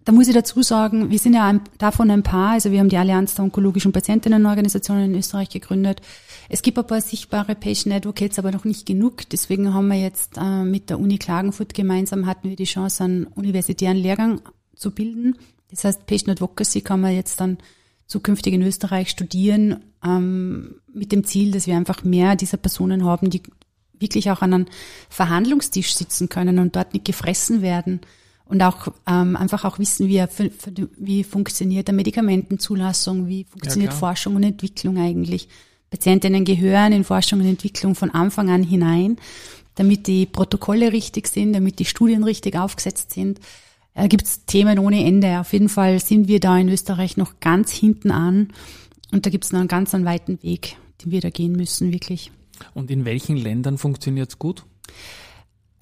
Da 0.05 0.11
muss 0.11 0.27
ich 0.27 0.35
dazu 0.35 0.63
sagen, 0.63 1.11
wir 1.11 1.19
sind 1.19 1.35
ja 1.35 1.47
ein, 1.47 1.61
davon 1.79 2.11
ein 2.11 2.25
paar, 2.25 2.53
also 2.53 2.73
wir 2.73 2.81
haben 2.81 2.89
die 2.89 2.97
Allianz 2.97 3.35
der 3.35 3.45
onkologischen 3.45 3.93
Patientinnenorganisationen 3.93 5.13
in 5.13 5.19
Österreich 5.19 5.49
gegründet. 5.49 6.01
Es 6.49 6.63
gibt 6.63 6.79
ein 6.79 6.87
paar 6.87 7.01
sichtbare 7.01 7.55
Patient 7.55 7.95
Advocates, 7.95 8.39
aber 8.39 8.51
noch 8.51 8.65
nicht 8.65 8.85
genug. 8.85 9.29
Deswegen 9.31 9.73
haben 9.73 9.89
wir 9.89 10.01
jetzt 10.01 10.39
äh, 10.39 10.65
mit 10.65 10.91
der 10.91 10.99
Uni 10.99 11.19
Klagenfurt 11.19 11.75
gemeinsam 11.75 12.27
hatten 12.27 12.49
wir 12.49 12.57
die 12.57 12.65
Chance, 12.65 13.05
einen 13.05 13.27
universitären 13.27 13.97
Lehrgang 13.97 14.41
zu 14.75 14.91
bilden. 14.91 15.37
Das 15.71 15.85
heißt, 15.85 16.07
Patient 16.07 16.31
Advocacy 16.31 16.81
kann 16.81 17.01
man 17.01 17.15
jetzt 17.15 17.41
dann 17.41 17.59
zukünftig 18.09 18.55
in 18.55 18.63
Österreich 18.63 19.09
studieren, 19.09 19.85
ähm, 20.05 20.81
mit 20.93 21.13
dem 21.13 21.25
Ziel, 21.25 21.53
dass 21.53 21.69
wir 21.69 21.77
einfach 21.77 22.03
mehr 22.03 22.35
dieser 22.35 22.57
Personen 22.57 23.05
haben, 23.05 23.31
die 23.31 23.43
wirklich 23.99 24.31
auch 24.33 24.43
an 24.43 24.53
einem 24.53 24.67
Verhandlungstisch 25.09 25.95
sitzen 25.95 26.29
können 26.29 26.59
und 26.59 26.75
dort 26.75 26.93
nicht 26.93 27.05
gefressen 27.05 27.63
werden 27.63 28.01
und 28.53 28.61
auch 28.61 28.89
ähm, 29.07 29.35
einfach 29.35 29.65
auch 29.65 29.79
wissen, 29.79 30.09
wie, 30.09 30.23
wie 30.99 31.25
funktioniert 31.25 31.89
eine 31.89 31.97
Medikamentenzulassung, 31.97 33.27
wie 33.27 33.45
funktioniert 33.45 33.93
klar. 33.93 34.11
Forschung 34.11 34.37
und 34.37 34.43
Entwicklung 34.43 34.99
eigentlich. 34.99 35.49
Patientinnen 35.89 36.45
gehören 36.45 36.93
in 36.93 37.03
Forschung 37.03 37.41
und 37.41 37.47
Entwicklung 37.47 37.95
von 37.95 38.11
Anfang 38.11 38.51
an 38.51 38.63
hinein, 38.63 39.17
damit 39.77 40.07
die 40.07 40.27
Protokolle 40.27 40.93
richtig 40.93 41.29
sind, 41.29 41.55
damit 41.55 41.79
die 41.79 41.87
Studien 41.87 42.25
richtig 42.25 42.55
aufgesetzt 42.55 43.13
sind. 43.13 43.41
Da 43.95 44.07
gibt's 44.07 44.45
Themen 44.45 44.79
ohne 44.79 45.03
Ende. 45.03 45.41
Auf 45.41 45.55
jeden 45.55 45.71
Fall 45.71 45.99
sind 45.99 46.29
wir 46.29 46.39
da 46.39 46.59
in 46.59 46.69
Österreich 46.69 47.17
noch 47.17 47.41
ganz 47.41 47.73
hinten 47.73 48.11
an 48.11 48.49
und 49.13 49.25
da 49.25 49.31
gibt's 49.31 49.53
noch 49.53 49.61
einen 49.61 49.69
ganz 49.69 49.95
einen 49.95 50.05
weiten 50.05 50.39
Weg, 50.43 50.77
den 51.03 51.11
wir 51.11 51.23
da 51.23 51.31
gehen 51.31 51.53
müssen, 51.53 51.91
wirklich. 51.91 52.31
Und 52.75 52.91
in 52.91 53.07
welchen 53.07 53.39
Ländern 53.39 53.79
funktioniert's 53.79 54.39
gut? 54.39 54.67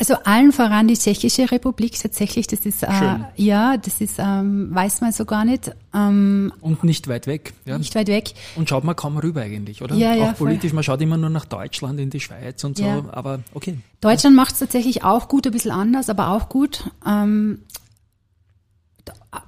Also 0.01 0.15
allen 0.25 0.51
voran 0.51 0.89
die 0.89 0.95
Tschechische 0.97 1.51
Republik 1.51 2.01
tatsächlich, 2.01 2.47
das 2.47 2.61
ist 2.61 2.83
äh, 2.83 2.89
ja, 3.37 3.77
das 3.77 4.01
ist 4.01 4.15
ähm, 4.19 4.75
weiß 4.75 5.03
man 5.03 5.13
so 5.13 5.27
gar 5.27 5.45
nicht, 5.45 5.73
ähm, 5.93 6.51
Und 6.63 6.83
nicht 6.85 7.07
weit 7.07 7.27
weg. 7.27 7.53
Ja? 7.67 7.77
nicht 7.77 7.95
weit 7.95 8.09
weg. 8.09 8.33
Und 8.57 8.67
schaut 8.67 8.83
man 8.83 8.97
kaum 8.97 9.19
rüber 9.19 9.43
eigentlich, 9.43 9.83
oder? 9.83 9.95
Ja, 9.95 10.15
ja, 10.15 10.31
auch 10.31 10.37
politisch, 10.37 10.73
man 10.73 10.83
schaut 10.85 11.03
immer 11.03 11.19
nur 11.19 11.29
nach 11.29 11.45
Deutschland, 11.45 12.01
in 12.01 12.09
die 12.09 12.21
Schweiz 12.21 12.65
und 12.65 12.79
so, 12.79 12.85
Ja. 12.85 13.05
aber 13.13 13.41
okay. 13.53 13.77
Deutschland 14.01 14.35
macht 14.35 14.55
es 14.55 14.61
tatsächlich 14.61 15.05
auch 15.05 15.29
gut, 15.29 15.45
ein 15.47 15.53
bisschen 15.53 15.71
anders, 15.71 16.09
aber 16.09 16.31
auch 16.31 16.49
gut. 16.49 16.91
Ähm, 17.07 17.59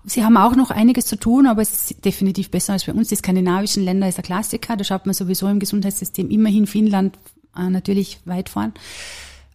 Sie 0.04 0.22
haben 0.22 0.36
auch 0.36 0.54
noch 0.54 0.70
einiges 0.70 1.06
zu 1.06 1.16
tun, 1.16 1.46
aber 1.46 1.62
es 1.62 1.90
ist 1.90 2.04
definitiv 2.04 2.50
besser 2.50 2.74
als 2.74 2.84
bei 2.84 2.92
uns. 2.92 3.08
Die 3.08 3.16
skandinavischen 3.16 3.82
Länder 3.84 4.06
ist 4.06 4.18
ein 4.18 4.22
Klassiker, 4.24 4.76
da 4.76 4.84
schaut 4.84 5.06
man 5.06 5.14
sowieso 5.14 5.48
im 5.48 5.58
Gesundheitssystem 5.60 6.30
immerhin 6.30 6.66
Finnland 6.66 7.18
äh, 7.56 7.70
natürlich 7.70 8.20
weit 8.26 8.50
vorn. 8.50 8.74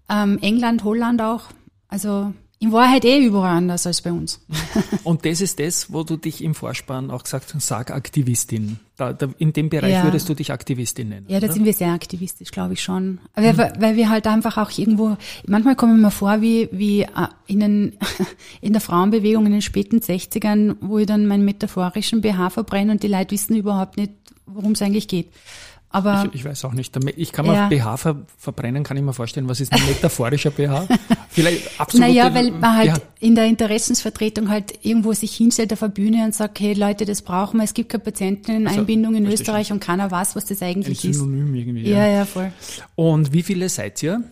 Ähm, 0.09 0.37
England, 0.41 0.83
Holland 0.83 1.21
auch. 1.21 1.43
Also 1.87 2.33
in 2.59 2.71
Wahrheit 2.71 3.05
eh 3.05 3.19
überall 3.23 3.57
anders 3.57 3.85
als 3.85 4.01
bei 4.01 4.11
uns. 4.11 4.43
Und 5.03 5.25
das 5.25 5.41
ist 5.41 5.59
das, 5.59 5.93
wo 5.93 6.03
du 6.03 6.17
dich 6.17 6.43
im 6.43 6.55
Vorspann 6.55 7.11
auch 7.11 7.21
gesagt 7.21 7.53
hast, 7.53 7.67
sag 7.67 7.91
Aktivistin. 7.91 8.79
Da, 8.95 9.13
da, 9.13 9.27
in 9.37 9.53
dem 9.53 9.69
Bereich 9.69 9.93
Ja. 9.93 10.03
würdest 10.05 10.27
du 10.27 10.33
dich 10.33 10.51
Aktivistin 10.51 11.09
nennen. 11.09 11.27
Ja, 11.29 11.39
da 11.39 11.45
oder? 11.45 11.53
sind 11.53 11.65
wir 11.65 11.73
sehr 11.73 11.91
aktivistisch, 11.91 12.49
glaube 12.49 12.73
ich 12.73 12.81
schon. 12.81 13.19
Weil, 13.35 13.55
weil 13.57 13.95
wir 13.95 14.09
halt 14.09 14.25
einfach 14.25 14.57
auch 14.57 14.75
irgendwo, 14.75 15.17
manchmal 15.45 15.75
kommen 15.75 16.01
wir 16.01 16.09
vor 16.09 16.41
wie, 16.41 16.67
wie 16.71 17.01
äh, 17.01 17.07
in, 17.45 17.59
den, 17.59 17.97
in 18.61 18.73
der 18.73 18.81
Frauenbewegung 18.81 19.45
in 19.45 19.51
den 19.51 19.61
späten 19.61 19.99
60ern, 19.99 20.77
wo 20.81 20.97
ich 20.97 21.05
dann 21.05 21.27
meinen 21.27 21.45
metaphorischen 21.45 22.21
BH 22.21 22.49
verbrenne 22.49 22.91
und 22.91 23.03
die 23.03 23.07
Leute 23.07 23.31
wissen 23.31 23.55
überhaupt 23.55 23.97
nicht, 23.97 24.13
worum 24.47 24.71
es 24.71 24.81
eigentlich 24.81 25.07
geht. 25.07 25.27
Aber 25.89 26.25
Ich, 26.33 26.41
ich 26.41 26.45
weiß 26.45 26.65
auch 26.65 26.73
nicht. 26.73 26.95
Ich 27.15 27.31
kann 27.31 27.45
mal 27.45 27.53
Ja. 27.55 27.67
BH 27.69 27.97
ver, 27.97 28.25
verbrennen, 28.37 28.83
kann 28.83 28.97
ich 28.97 29.03
mir 29.03 29.13
vorstellen, 29.13 29.47
was 29.47 29.61
ist 29.61 29.71
ein 29.71 29.81
metaphorischer 29.87 30.51
BH? 30.51 30.87
Vielleicht 31.29 31.79
absolut. 31.79 32.07
naja, 32.07 32.33
weil 32.33 32.51
man 32.51 32.75
halt 32.77 32.87
ja, 32.87 32.97
in 33.19 33.35
der 33.35 33.45
Interessensvertretung 33.45 34.49
halt 34.49 34.79
irgendwo 34.83 35.13
sich 35.13 35.33
hinstellt 35.35 35.71
auf 35.71 35.79
der 35.79 35.87
Bühne 35.87 36.25
und 36.25 36.35
sagt, 36.35 36.59
hey 36.59 36.73
Leute, 36.73 37.05
das 37.05 37.21
brauchen 37.21 37.57
wir, 37.57 37.63
es 37.63 37.73
gibt 37.73 37.89
keine 37.89 38.03
Patienteneinbindung 38.03 39.15
in 39.15 39.25
verstehe 39.25 39.33
Österreich 39.43 39.71
und 39.71 39.79
keiner 39.79 40.11
weiß, 40.11 40.35
was 40.35 40.45
das 40.45 40.61
ein 40.61 40.69
eigentlich 40.77 41.05
ist. 41.05 41.19
Synonym 41.19 41.55
irgendwie. 41.55 41.89
Ja, 41.89 42.05
ja, 42.07 42.25
voll. 42.25 42.51
Und 42.95 43.31
wie 43.33 43.43
viele 43.43 43.69
seid 43.69 44.01
ihr? 44.03 44.23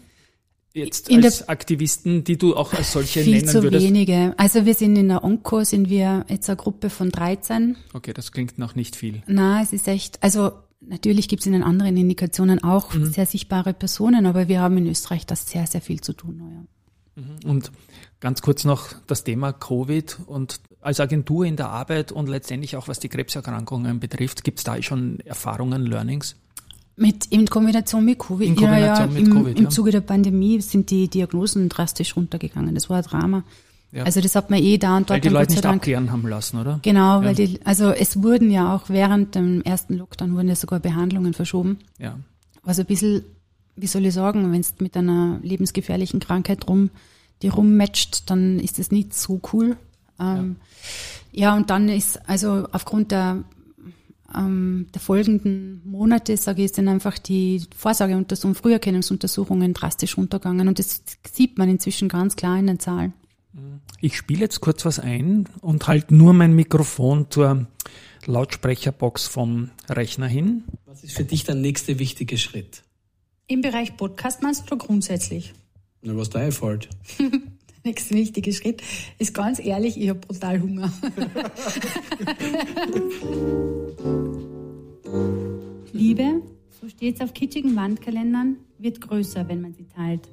Jetzt 0.74 1.08
In 1.08 1.24
als 1.24 1.48
Aktivisten, 1.48 2.26
die 2.26 2.38
du 2.38 2.54
auch 2.54 2.74
als 2.74 2.92
solche 2.92 3.22
Viel 3.22 3.36
nennen 3.36 3.48
zu 3.48 3.64
würdest? 3.64 3.86
wenige. 3.86 4.34
Also 4.36 4.66
wir 4.66 4.74
sind 4.74 4.98
in 4.98 5.08
der 5.08 5.24
Onco, 5.24 5.64
sind 5.64 5.90
wir 5.90 6.26
jetzt 6.28 6.50
eine 6.50 6.58
Gruppe 6.58 6.90
von 6.90 7.12
13 7.12 7.78
Okay, 7.94 8.12
das 8.12 8.34
klingt 8.34 8.58
noch 8.58 8.76
nicht 8.76 8.98
viel. 8.98 9.24
Na, 9.26 9.62
es 9.62 9.72
ist 9.72 9.88
echt, 9.88 10.22
also 10.22 10.52
natürlich 10.88 11.28
gibt 11.28 11.42
es 11.42 11.48
in 11.48 11.54
den 11.54 11.64
anderen 11.64 11.98
Indikationen 11.98 12.64
auch 12.64 12.94
Mhm. 12.94 13.06
sehr 13.06 13.26
sichtbare 13.26 13.74
Personen, 13.74 14.26
aber 14.26 14.48
wir 14.48 14.62
haben 14.62 14.78
in 14.78 14.88
Österreich 14.88 15.26
das 15.26 15.50
sehr, 15.50 15.68
sehr 15.68 15.82
viel 15.82 16.02
zu 16.02 16.14
tun. 16.14 16.68
Ja. 17.16 17.50
Und 17.50 17.72
ganz 18.20 18.42
kurz 18.42 18.66
noch 18.66 18.90
das 19.08 19.24
Thema 19.24 19.54
Covid 19.54 20.18
und 20.26 20.60
als 20.82 21.00
Agentur 21.00 21.46
in 21.46 21.56
der 21.56 21.70
Arbeit 21.70 22.12
und 22.12 22.28
letztendlich 22.28 22.76
auch 22.76 22.88
was 22.88 23.00
die 23.00 23.10
Krebserkrankungen 23.10 24.00
betrifft, 24.00 24.44
gibt 24.44 24.60
es 24.60 24.64
da 24.66 24.82
schon 24.82 25.20
Erfahrungen, 25.22 25.86
Learnings? 25.86 26.36
Mit, 26.98 27.26
in 27.26 27.48
Kombination 27.48 28.06
mit 28.06 28.20
Covid. 28.20 28.48
In 28.48 28.56
Kombination 28.56 29.08
ja, 29.10 29.14
mit 29.14 29.28
im, 29.28 29.34
Covid, 29.34 29.58
Im 29.58 29.64
ja. 29.66 29.70
Zuge 29.70 29.92
der 29.92 30.02
Pandemie 30.02 30.62
sind 30.62 30.92
die 30.92 31.10
Diagnosen 31.10 31.68
drastisch 31.70 32.16
runtergegangen. 32.16 32.76
Das 32.76 32.90
war 32.90 32.98
ein 32.98 33.04
Drama. 33.04 33.44
Ja. 33.96 34.04
Also 34.04 34.20
das 34.20 34.36
hat 34.36 34.50
man 34.50 34.60
eh 34.62 34.78
da 34.78 34.98
und 34.98 35.10
Weil 35.10 35.22
dort 35.22 35.24
die 35.24 35.30
dann 35.30 35.34
Leute 35.34 35.52
nicht 35.54 35.64
Dank. 35.64 35.76
abklären 35.78 36.12
haben 36.12 36.28
lassen, 36.28 36.60
oder? 36.60 36.80
Genau, 36.82 37.22
Ja. 37.22 37.24
weil 37.24 37.34
die, 37.36 37.60
also 37.64 37.92
es 37.92 38.22
wurden 38.22 38.52
ja 38.52 38.76
auch 38.76 38.90
während 38.90 39.36
dem 39.36 39.62
ersten 39.62 39.94
Lockdown 39.98 40.36
wurden 40.36 40.50
ja 40.50 40.56
sogar 40.56 40.82
Behandlungen 40.82 41.34
verschoben. 41.34 41.80
Ja. 41.98 42.20
Was 42.64 42.78
ein 42.78 42.86
bisschen, 42.88 43.24
wie 43.78 43.88
soll 43.88 44.06
ich 44.06 44.14
sagen, 44.14 44.52
wenn 44.52 44.60
es 44.60 44.74
mit 44.80 44.98
einer 44.98 45.40
lebensgefährlichen 45.44 46.20
Krankheit 46.20 46.68
rum, 46.68 46.90
die 47.42 47.48
rummatcht, 47.48 48.30
dann 48.30 48.60
ist 48.60 48.80
das 48.80 48.92
nicht 48.92 49.14
so 49.14 49.40
cool. 49.54 49.78
Ähm, 50.20 50.58
ja. 51.32 51.56
und 51.56 51.70
dann 51.70 51.88
ist, 51.90 52.20
also 52.30 52.68
aufgrund 52.74 53.12
der, 53.12 53.44
ähm, 54.36 54.88
der 54.94 55.02
folgenden 55.02 55.82
Monate, 55.86 56.36
sage 56.38 56.64
ich, 56.64 56.72
sind 56.74 56.88
einfach 56.90 57.18
die 57.18 57.64
Vorsorgeuntersuchungen, 57.78 58.56
Früherkennungsuntersuchungen 58.56 59.74
drastisch 59.74 60.18
runtergegangen 60.18 60.68
und 60.68 60.80
das 60.80 61.02
sieht 61.32 61.58
man 61.58 61.70
inzwischen 61.70 62.10
ganz 62.10 62.36
klar 62.36 62.58
in 62.58 62.68
den 62.68 62.80
Zahlen. 62.80 63.14
Ich 64.02 64.18
spiele 64.18 64.42
jetzt 64.42 64.62
kurz 64.62 64.86
was 64.86 65.00
ein 65.00 65.48
und 65.62 65.88
halt 65.88 66.12
nur 66.12 66.34
mein 66.34 66.54
Mikrofon 66.54 67.28
zur 67.30 67.68
Lautsprecherbox 68.26 69.28
vom 69.28 69.70
Rechner 69.90 70.28
hin. 70.28 70.64
Was 70.86 71.04
ist 71.04 71.16
für 71.16 71.24
dich 71.24 71.44
der 71.44 71.56
nächste 71.56 72.00
wichtige 72.00 72.38
Schritt? 72.38 72.84
Im 73.48 73.62
Bereich 73.62 73.96
Podcast 73.96 74.42
meinst 74.42 74.70
du 74.70 74.78
grundsätzlich? 74.78 75.54
Na, 76.02 76.18
was 76.18 76.30
da 76.30 76.40
einfällt. 76.40 76.90
Der 77.20 77.92
nächste 77.92 78.16
wichtige 78.16 78.52
Schritt 78.52 78.82
ist 79.20 79.36
ganz 79.36 79.60
ehrlich, 79.60 80.02
ich 80.02 80.10
habe 80.10 80.20
brutal 80.20 80.60
Hunger. 80.60 80.92
Liebe, 85.94 86.42
so 86.82 86.90
steht's 86.90 87.22
auf 87.22 87.36
kitschigen 87.36 87.76
Wandkalendern, 87.76 88.58
wird 88.80 89.02
größer, 89.02 89.48
wenn 89.48 89.62
man 89.62 89.76
sie 89.76 89.86
teilt. 89.86 90.28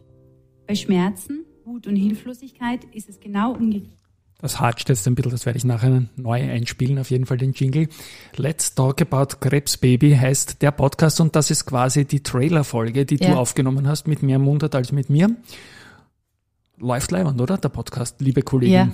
Bei 0.67 0.75
Schmerzen, 0.75 1.45
Wut 1.65 1.87
und 1.87 1.97
Hilflosigkeit 1.97 2.85
ist 2.93 3.09
es 3.09 3.21
genau 3.21 3.53
umgekehrt. 3.55 3.93
Das 4.41 4.59
hatscht 4.59 4.89
jetzt 4.89 5.07
ein 5.07 5.15
bisschen, 5.15 5.31
das 5.31 5.47
werde 5.47 5.57
ich 5.57 5.65
nachher 5.65 6.03
neu 6.17 6.43
einspielen, 6.43 6.99
auf 6.99 7.11
jeden 7.11 7.27
Fall 7.27 7.37
den 7.37 7.53
Jingle. 7.53 7.89
Let's 8.37 8.75
Talk 8.75 9.01
About 9.01 9.37
Krebsbaby 9.39 10.17
heißt 10.17 10.61
der 10.63 10.73
Podcast 10.73 11.21
und 11.21 11.37
das 11.37 11.51
ist 11.53 11.65
quasi 11.65 12.05
die 12.05 12.25
Trailer-Folge, 12.25 13.07
die 13.07 13.19
du 13.19 13.27
Ja. 13.27 13.37
aufgenommen 13.37 13.87
hast, 13.87 14.09
mit 14.09 14.25
mehr 14.25 14.41
Mundart 14.41 14.75
als 14.75 14.91
mit 14.91 15.09
mir. 15.11 15.37
Läuft 16.79 17.13
leibend, 17.13 17.41
oder? 17.41 17.57
Der 17.59 17.69
Podcast, 17.69 18.21
liebe 18.21 18.43
Kollegin. 18.43 18.73
Ja. 18.75 18.93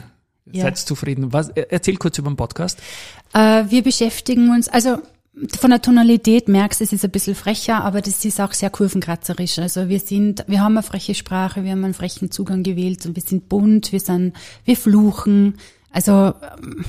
Ja. 0.52 0.62
Seid 0.64 0.78
zufrieden. 0.78 1.32
Was, 1.32 1.48
erzähl 1.50 1.96
kurz 1.96 2.18
über 2.18 2.30
den 2.30 2.36
Podcast. 2.36 2.78
Äh, 3.34 3.64
wir 3.68 3.82
beschäftigen 3.82 4.50
uns, 4.50 4.68
also 4.68 4.98
von 5.58 5.70
der 5.70 5.82
Tonalität 5.82 6.48
merkst 6.48 6.80
du, 6.80 6.84
es 6.84 6.92
ist 6.92 7.04
ein 7.04 7.10
bisschen 7.10 7.34
frecher, 7.34 7.84
aber 7.84 8.00
das 8.00 8.24
ist 8.24 8.40
auch 8.40 8.52
sehr 8.52 8.70
kurvenkratzerisch. 8.70 9.58
Also 9.58 9.88
wir 9.88 10.00
sind, 10.00 10.44
wir 10.48 10.60
haben 10.60 10.76
eine 10.76 10.82
freche 10.82 11.14
Sprache, 11.14 11.64
wir 11.64 11.72
haben 11.72 11.84
einen 11.84 11.94
frechen 11.94 12.30
Zugang 12.30 12.62
gewählt 12.62 13.06
und 13.06 13.16
wir 13.16 13.22
sind 13.22 13.48
bunt, 13.48 13.92
wir 13.92 14.00
sind, 14.00 14.34
wir 14.64 14.76
fluchen. 14.76 15.54
Also 15.90 16.34
ähm, 16.60 16.84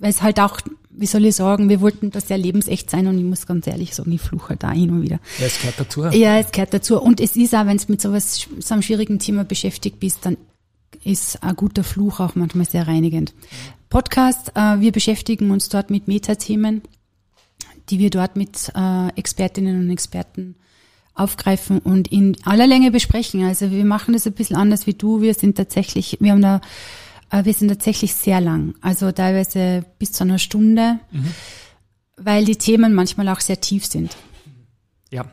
es 0.00 0.22
halt 0.22 0.40
auch, 0.40 0.60
wie 0.90 1.06
soll 1.06 1.24
ich 1.24 1.36
sagen, 1.36 1.68
wir 1.68 1.80
wollten 1.80 2.10
das 2.10 2.28
sehr 2.28 2.38
lebensecht 2.38 2.90
sein 2.90 3.06
und 3.06 3.18
ich 3.18 3.24
muss 3.24 3.46
ganz 3.46 3.66
ehrlich 3.66 3.94
sagen, 3.94 4.12
ich 4.12 4.20
fluche 4.20 4.50
halt 4.50 4.62
da 4.62 4.72
hin 4.72 4.90
und 4.90 5.02
wieder. 5.02 5.20
Ja, 5.38 5.46
es 5.46 5.58
gehört 5.58 5.80
dazu. 5.80 6.04
Ja, 6.04 6.38
es 6.38 6.50
gehört 6.50 6.74
dazu. 6.74 7.00
Und 7.00 7.20
es 7.20 7.36
ist 7.36 7.54
auch, 7.54 7.66
wenn 7.66 7.78
du 7.78 7.84
mit 7.88 8.00
sowas, 8.00 8.48
so 8.58 8.74
einem 8.74 8.82
schwierigen 8.82 9.18
Thema 9.18 9.44
beschäftigt 9.44 10.00
bist, 10.00 10.20
dann 10.22 10.36
ist 11.04 11.42
ein 11.42 11.56
guter 11.56 11.84
Fluch 11.84 12.20
auch 12.20 12.34
manchmal 12.34 12.66
sehr 12.66 12.86
reinigend. 12.86 13.32
Podcast, 13.88 14.52
äh, 14.54 14.80
wir 14.80 14.92
beschäftigen 14.92 15.50
uns 15.50 15.68
dort 15.68 15.90
mit 15.90 16.08
Metathemen, 16.08 16.82
die 17.92 17.98
wir 18.00 18.10
dort 18.10 18.34
mit 18.36 18.72
äh, 18.74 19.08
Expertinnen 19.16 19.78
und 19.78 19.90
Experten 19.90 20.56
aufgreifen 21.14 21.78
und 21.78 22.08
in 22.08 22.36
aller 22.44 22.66
Länge 22.66 22.90
besprechen. 22.90 23.44
Also 23.44 23.70
wir 23.70 23.84
machen 23.84 24.14
das 24.14 24.26
ein 24.26 24.32
bisschen 24.32 24.56
anders 24.56 24.86
wie 24.86 24.94
du. 24.94 25.20
Wir 25.20 25.34
sind 25.34 25.56
tatsächlich, 25.58 26.16
wir 26.20 26.32
haben 26.32 26.40
da, 26.42 26.62
äh, 27.30 27.44
wir 27.44 27.52
sind 27.52 27.68
tatsächlich 27.68 28.14
sehr 28.14 28.40
lang. 28.40 28.74
Also 28.80 29.12
teilweise 29.12 29.84
bis 29.98 30.12
zu 30.12 30.24
einer 30.24 30.38
Stunde, 30.38 30.98
weil 32.16 32.44
die 32.46 32.56
Themen 32.56 32.94
manchmal 32.94 33.28
auch 33.28 33.40
sehr 33.40 33.60
tief 33.60 33.84
sind. 33.84 34.16
Ja. 35.10 35.26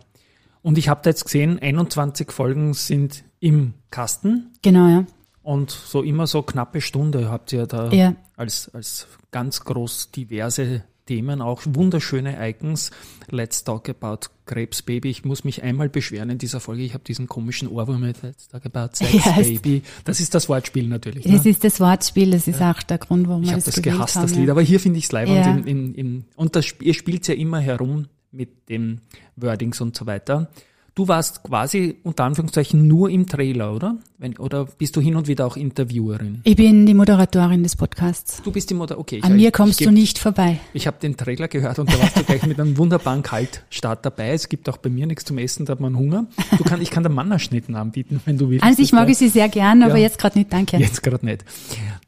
Und 0.62 0.78
ich 0.78 0.90
habe 0.90 1.00
da 1.02 1.12
jetzt 1.12 1.24
gesehen, 1.24 1.60
21 1.60 2.32
Folgen 2.34 2.74
sind 2.74 3.24
im 3.40 3.74
Kasten 3.90 4.52
Genau, 4.62 4.88
ja. 4.90 5.06
und 5.44 5.72
so 5.72 6.04
immer 6.04 6.28
so 6.28 6.42
knappe 6.42 6.82
Stunde 6.82 7.32
habt 7.32 7.54
ihr 7.54 7.66
da 7.68 7.90
Ja. 7.94 8.16
als, 8.36 8.70
als 8.76 9.08
ganz 9.32 9.64
groß 9.64 10.12
diverse 10.12 10.84
Themen, 11.10 11.42
auch 11.42 11.64
wunderschöne 11.66 12.38
Icons. 12.50 12.92
Let's 13.32 13.64
talk 13.64 13.90
about 13.90 14.28
Krebsbaby. 14.46 15.10
Ich 15.10 15.26
muss 15.26 15.44
mich 15.44 15.64
einmal 15.64 15.90
beschweren 15.90 16.30
in 16.30 16.38
dieser 16.38 16.60
Folge. 16.60 16.84
Ich 16.84 16.94
habe 16.94 17.04
diesen 17.04 17.28
komischen 17.28 17.68
Ohrwurm 17.68 18.02
mit 18.02 18.22
Let's 18.22 18.48
talk 18.48 18.64
about 18.68 18.90
Sex 18.94 19.12
Ja, 19.26 19.36
es- 19.40 19.48
Baby. 19.48 19.82
Das 20.06 20.20
ist 20.20 20.36
das 20.36 20.48
Wortspiel 20.50 20.88
natürlich. 20.88 21.24
Das 21.24 21.44
Ne? 21.46 21.50
ist 21.50 21.64
das 21.64 21.80
Wortspiel, 21.80 22.30
das 22.30 22.48
ist 22.48 22.62
auch 22.62 22.84
der 22.84 23.00
Grund, 23.00 23.28
warum 23.28 23.42
Ich 23.42 23.50
wir 23.50 23.54
habe 23.56 23.64
das, 23.66 23.74
das 23.74 23.84
gehasst, 23.84 24.16
haben. 24.18 24.22
das 24.24 24.32
ja. 24.34 24.38
Lied, 24.42 24.50
aber 24.52 24.62
hier 24.62 24.80
finde 24.80 25.00
ich 25.00 25.06
es 25.06 25.12
leibend. 25.12 25.36
Ja. 25.38 25.52
In, 25.52 25.66
in, 25.66 25.96
in, 25.96 26.26
und 26.36 26.56
das, 26.56 26.76
ihr 26.80 26.94
spielt 26.94 27.28
ja 27.28 27.34
immer 27.34 27.60
herum 27.60 28.06
mit 28.32 28.70
den 28.70 29.02
Wordings 29.36 29.82
und 29.82 29.96
so 29.98 30.06
weiter. 30.06 30.52
Du 31.00 31.08
warst 31.08 31.44
quasi 31.44 31.96
unter 32.04 32.26
Anführungszeichen 32.26 32.86
nur 32.86 33.10
im 33.10 33.26
Trailer, 33.26 33.74
oder? 33.74 33.96
Wenn, 34.18 34.36
oder 34.38 34.66
bist 34.66 34.98
du 34.98 35.00
hin 35.00 35.16
und 35.16 35.30
wieder 35.30 35.46
auch 35.48 35.56
Interviewerin? 35.56 36.42
Ich 36.44 36.58
bin 36.58 36.86
die 36.86 36.94
Moderatorin 36.94 37.64
des 37.64 37.78
Podcasts. 37.78 38.42
Du 38.44 38.52
bist 38.52 38.70
die 38.70 38.74
Mutter, 38.74 39.00
okay. 39.00 39.22
An 39.24 39.32
ich, 39.32 39.44
mir 39.44 39.52
kommst 39.54 39.80
ich, 39.80 39.88
du 39.88 39.94
geb- 39.94 39.98
nicht 39.98 40.20
vorbei. 40.20 40.60
Ich 40.74 40.88
habe 40.88 40.98
den 41.02 41.16
Trailer 41.16 41.48
gehört 41.48 41.80
und 41.80 41.90
da 41.90 41.98
warst 42.02 42.18
du 42.18 42.24
gleich 42.26 42.46
mit 42.46 42.60
einem 42.60 42.78
wunderbaren 42.78 43.24
Kaltstart 43.24 44.06
dabei. 44.06 44.32
Es 44.34 44.50
gibt 44.50 44.68
auch 44.68 44.76
bei 44.76 44.90
mir 44.90 45.08
nichts 45.08 45.24
zum 45.24 45.38
Essen, 45.38 45.66
da 45.66 45.72
hat 45.72 45.80
man 45.80 45.96
Hunger. 45.98 46.26
Du 46.58 46.66
kann, 46.66 46.82
ich 46.82 46.92
kann 46.92 47.04
dir 47.04 47.10
Mannerschnitten 47.10 47.76
anbieten, 47.76 48.20
wenn 48.26 48.38
du 48.38 48.50
willst. 48.50 48.66
An 48.66 48.76
sich 48.76 48.90
Das 48.92 49.00
mag 49.00 49.08
ich 49.10 49.18
sie 49.18 49.30
sehr 49.30 49.48
gern, 49.48 49.82
aber 49.84 49.96
Ja. 49.96 50.02
jetzt 50.04 50.18
gerade 50.18 50.38
nicht, 50.38 50.52
danke. 50.52 50.76
Jetzt 50.76 51.02
gerade 51.02 51.26
nicht. 51.26 51.46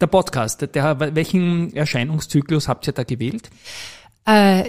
Der 0.01 0.07
Podcast, 0.07 0.67
der, 0.75 1.15
welchen 1.15 1.73
Erscheinungszyklus 1.73 2.67
habt 2.67 2.87
ihr 2.87 2.91
da 2.93 3.03
gewählt? 3.05 3.49
Äh, 4.25 4.65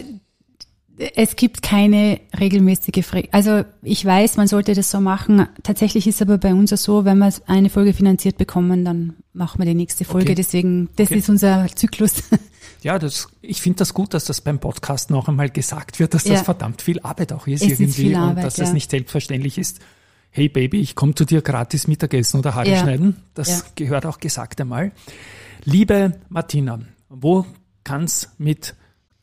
es 1.17 1.37
gibt 1.37 1.63
keine 1.63 2.21
regelmäßige, 2.39 3.05
Fre 3.05 3.25
also 3.33 3.65
ich 3.83 4.05
weiß, 4.05 4.37
man 4.37 4.47
sollte 4.47 4.75
das 4.75 4.91
so 4.91 5.01
machen. 5.01 5.47
Tatsächlich 5.63 6.07
ist 6.07 6.23
aber 6.23 6.39
bei 6.39 6.53
uns 6.55 6.71
so, 6.71 7.05
wenn 7.05 7.19
wir 7.19 7.33
eine 7.47 7.71
Folge 7.71 7.93
finanziert 7.93 8.39
bekommen, 8.39 8.85
dann 8.85 9.15
machen 9.33 9.59
wir 9.59 9.67
die 9.67 9.75
nächste 9.75 10.05
Folge. 10.05 10.29
Okay. 10.29 10.35
Deswegen, 10.37 10.89
das 10.97 11.09
Okay. 11.09 11.19
ist 11.19 11.29
unser 11.29 11.67
Zyklus. 11.75 12.23
Ja, 12.83 12.99
das, 12.99 13.29
ich 13.43 13.63
finde 13.63 13.79
das 13.79 13.95
gut, 13.95 14.13
dass 14.13 14.25
das 14.25 14.41
beim 14.41 14.59
Podcast 14.59 15.11
noch 15.11 15.29
einmal 15.29 15.51
gesagt 15.51 16.01
wird, 16.01 16.15
dass 16.15 16.25
das 16.25 16.39
Ja. 16.39 16.43
verdammt 16.43 16.83
viel 16.83 16.99
Arbeit 16.99 17.33
auch 17.33 17.47
ist 17.47 17.63
Es 17.63 17.71
ist 17.73 17.81
irgendwie 17.81 18.09
und 18.09 18.17
Arbeit, 18.21 18.45
dass 18.45 18.55
das 18.55 18.69
ja. 18.71 18.75
nicht 18.75 18.91
selbstverständlich 18.91 19.57
ist. 19.57 19.79
Hey 20.31 20.49
Baby, 20.49 20.81
ich 20.81 20.97
komme 20.97 21.15
zu 21.15 21.25
dir 21.25 21.43
gratis 21.43 21.87
Mittagessen 21.87 22.41
oder 22.41 22.57
Haare 22.57 22.71
Ja. 22.73 22.81
schneiden. 22.81 23.19
Das 23.35 23.77
gehört 23.77 24.05
auch 24.05 24.19
gesagt 24.19 24.61
einmal. 24.61 24.91
Liebe 25.65 26.19
Martina, 26.29 26.81
wo 27.09 27.47
kann's 27.85 28.31
mit 28.39 28.75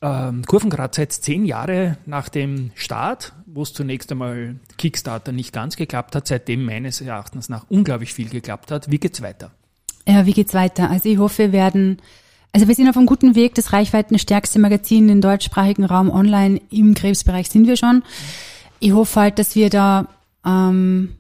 ähm, 0.02 0.46
Kurvenkratzer 0.46 1.02
jetzt 1.02 1.24
zehn 1.24 1.46
Jahre 1.46 1.98
nach 2.06 2.30
dem 2.30 2.72
Start, 2.76 3.34
wo 3.46 3.64
es 3.64 3.74
zunächst 3.74 4.12
einmal 4.12 4.56
Kickstarter 4.78 5.32
nicht 5.32 5.52
ganz 5.52 5.76
geklappt 5.76 6.16
hat, 6.16 6.28
seitdem 6.28 6.66
meines 6.66 7.02
Erachtens 7.02 7.50
nach 7.50 7.66
unglaublich 7.70 8.14
viel 8.14 8.30
geklappt 8.30 8.72
hat. 8.72 8.90
Wie 8.92 9.00
geht's 9.00 9.22
weiter? 9.22 9.52
Ja, 10.08 10.26
wie 10.26 10.34
geht's 10.34 10.54
weiter? 10.54 10.90
Also 10.90 11.10
ich 11.10 11.18
hoffe, 11.18 11.38
wir 11.38 11.52
werden, 11.52 11.98
also 12.54 12.68
wir 12.68 12.76
sind 12.76 12.90
auf 12.90 12.98
einem 12.98 13.06
guten 13.06 13.36
Weg. 13.36 13.56
Das 13.56 13.74
reichweitenstärkste 13.74 14.60
Magazin 14.60 15.10
im 15.10 15.22
deutschsprachigen 15.22 15.84
Raum 15.84 16.10
online 16.10 16.62
im 16.72 16.94
Krebsbereich 16.94 17.50
sind 17.50 17.68
wir 17.68 17.76
schon. 17.76 18.04
Ich 18.80 18.94
hoffe 18.94 19.20
halt, 19.20 19.40
dass 19.40 19.56
wir 19.56 19.70
da, 19.70 20.08
ähm, 20.46 21.16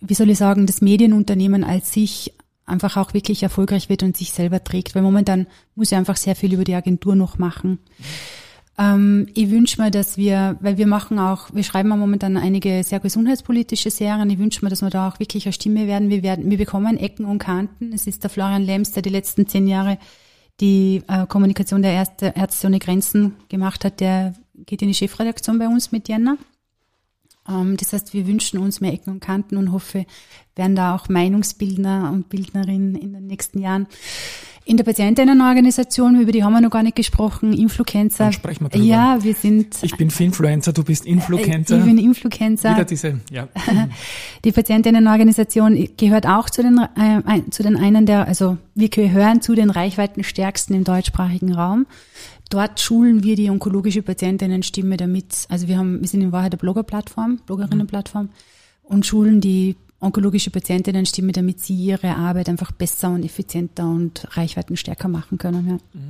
wie 0.00 0.14
soll 0.14 0.30
ich 0.30 0.38
sagen, 0.38 0.66
das 0.66 0.80
Medienunternehmen 0.80 1.64
als 1.64 1.92
sich 1.92 2.32
einfach 2.72 2.96
auch 2.96 3.14
wirklich 3.14 3.42
erfolgreich 3.42 3.88
wird 3.88 4.02
und 4.02 4.16
sich 4.16 4.32
selber 4.32 4.64
trägt. 4.64 4.94
Weil 4.94 5.02
momentan 5.02 5.46
muss 5.74 5.92
ich 5.92 5.98
einfach 5.98 6.16
sehr 6.16 6.34
viel 6.34 6.52
über 6.52 6.64
die 6.64 6.74
Agentur 6.74 7.14
noch 7.14 7.38
machen. 7.38 7.78
Ähm, 8.78 9.28
ich 9.34 9.50
wünsche 9.50 9.80
mir, 9.80 9.90
dass 9.90 10.16
wir, 10.16 10.56
weil 10.60 10.78
wir 10.78 10.86
machen 10.86 11.18
auch, 11.18 11.52
wir 11.52 11.62
schreiben 11.62 11.90
ja 11.90 11.96
momentan 11.96 12.36
einige 12.36 12.82
sehr 12.82 13.00
gesundheitspolitische 13.00 13.90
Serien. 13.90 14.30
Ich 14.30 14.38
wünsche 14.38 14.64
mir, 14.64 14.70
dass 14.70 14.82
wir 14.82 14.90
da 14.90 15.08
auch 15.08 15.20
wirklich 15.20 15.46
eine 15.46 15.52
Stimme 15.52 15.86
werden. 15.86 16.10
Wir 16.10 16.22
werden, 16.22 16.50
wir 16.50 16.58
bekommen 16.58 16.96
Ecken 16.96 17.26
und 17.26 17.38
Kanten. 17.38 17.92
Es 17.92 18.06
ist 18.06 18.22
der 18.22 18.30
Florian 18.30 18.62
Lems, 18.62 18.92
der 18.92 19.02
die 19.02 19.10
letzten 19.10 19.46
zehn 19.46 19.68
Jahre 19.68 19.98
die 20.60 21.02
äh, 21.08 21.26
Kommunikation 21.26 21.82
der 21.82 21.92
Ärzte, 21.92 22.32
Ärzte 22.36 22.66
ohne 22.66 22.78
Grenzen 22.78 23.36
gemacht 23.48 23.84
hat. 23.84 24.00
Der 24.00 24.34
geht 24.54 24.82
in 24.82 24.88
die 24.88 24.94
Chefredaktion 24.94 25.58
bei 25.58 25.66
uns 25.66 25.92
mit 25.92 26.08
Jänner. 26.08 26.36
Ähm, 27.48 27.76
das 27.76 27.92
heißt, 27.92 28.14
wir 28.14 28.26
wünschen 28.26 28.58
uns 28.58 28.80
mehr 28.80 28.92
Ecken 28.92 29.10
und 29.10 29.20
Kanten 29.20 29.56
und 29.56 29.72
hoffe, 29.72 30.06
werden 30.54 30.76
da 30.76 30.94
auch 30.94 31.08
Meinungsbildner 31.08 32.10
und 32.12 32.28
Bildnerinnen 32.28 32.94
in 32.94 33.12
den 33.12 33.26
nächsten 33.26 33.58
Jahren. 33.58 33.86
In 34.64 34.76
der 34.76 34.84
Patientinnenorganisation, 34.84 36.20
über 36.20 36.30
die 36.30 36.44
haben 36.44 36.52
wir 36.52 36.60
noch 36.60 36.70
gar 36.70 36.84
nicht 36.84 36.94
gesprochen, 36.94 37.52
Influencer. 37.52 38.24
Dann 38.24 38.32
sprechen 38.32 38.64
wir 38.64 38.68
drüber. 38.68 38.84
Ja, 38.84 39.18
wir 39.20 39.34
sind. 39.34 39.82
Ich 39.82 39.96
bin 39.96 40.08
Finfluencer, 40.08 40.72
du 40.72 40.84
bist 40.84 41.04
Influencer. 41.04 41.78
Ich 41.78 41.84
bin 41.84 41.98
Influencer. 41.98 42.74
Wieder 42.74 42.84
diese, 42.84 43.20
ja. 43.32 43.48
Die 44.44 44.52
Patientinnenorganisation 44.52 45.88
gehört 45.96 46.28
auch 46.28 46.48
zu 46.48 46.62
den, 46.62 46.78
äh, 46.78 47.50
zu 47.50 47.64
den 47.64 47.76
einen 47.76 48.06
der, 48.06 48.28
also 48.28 48.56
wir 48.76 48.88
gehören 48.88 49.42
zu 49.42 49.56
den 49.56 49.68
reichweitenstärksten 49.68 50.76
im 50.76 50.84
deutschsprachigen 50.84 51.52
Raum. 51.54 51.86
Dort 52.52 52.80
schulen 52.80 53.22
wir 53.22 53.34
die 53.34 53.48
onkologische 53.48 54.02
Patientinnenstimme 54.02 54.98
damit, 54.98 55.46
also 55.48 55.68
wir 55.68 55.78
haben, 55.78 56.02
wir 56.02 56.08
sind 56.08 56.20
in 56.20 56.32
Wahrheit 56.32 56.52
eine 56.52 56.58
Bloggerplattform, 56.58 57.40
Bloggerinnenplattform 57.46 58.28
und 58.82 59.06
schulen 59.06 59.40
die 59.40 59.76
onkologische 60.00 60.50
Patientinnenstimme, 60.50 61.32
damit 61.32 61.60
sie 61.60 61.74
ihre 61.74 62.14
Arbeit 62.14 62.50
einfach 62.50 62.70
besser 62.70 63.08
und 63.08 63.24
effizienter 63.24 63.88
und 63.88 64.36
reichweitenstärker 64.36 65.08
machen 65.08 65.38
können. 65.38 65.80
Ja. 65.94 66.00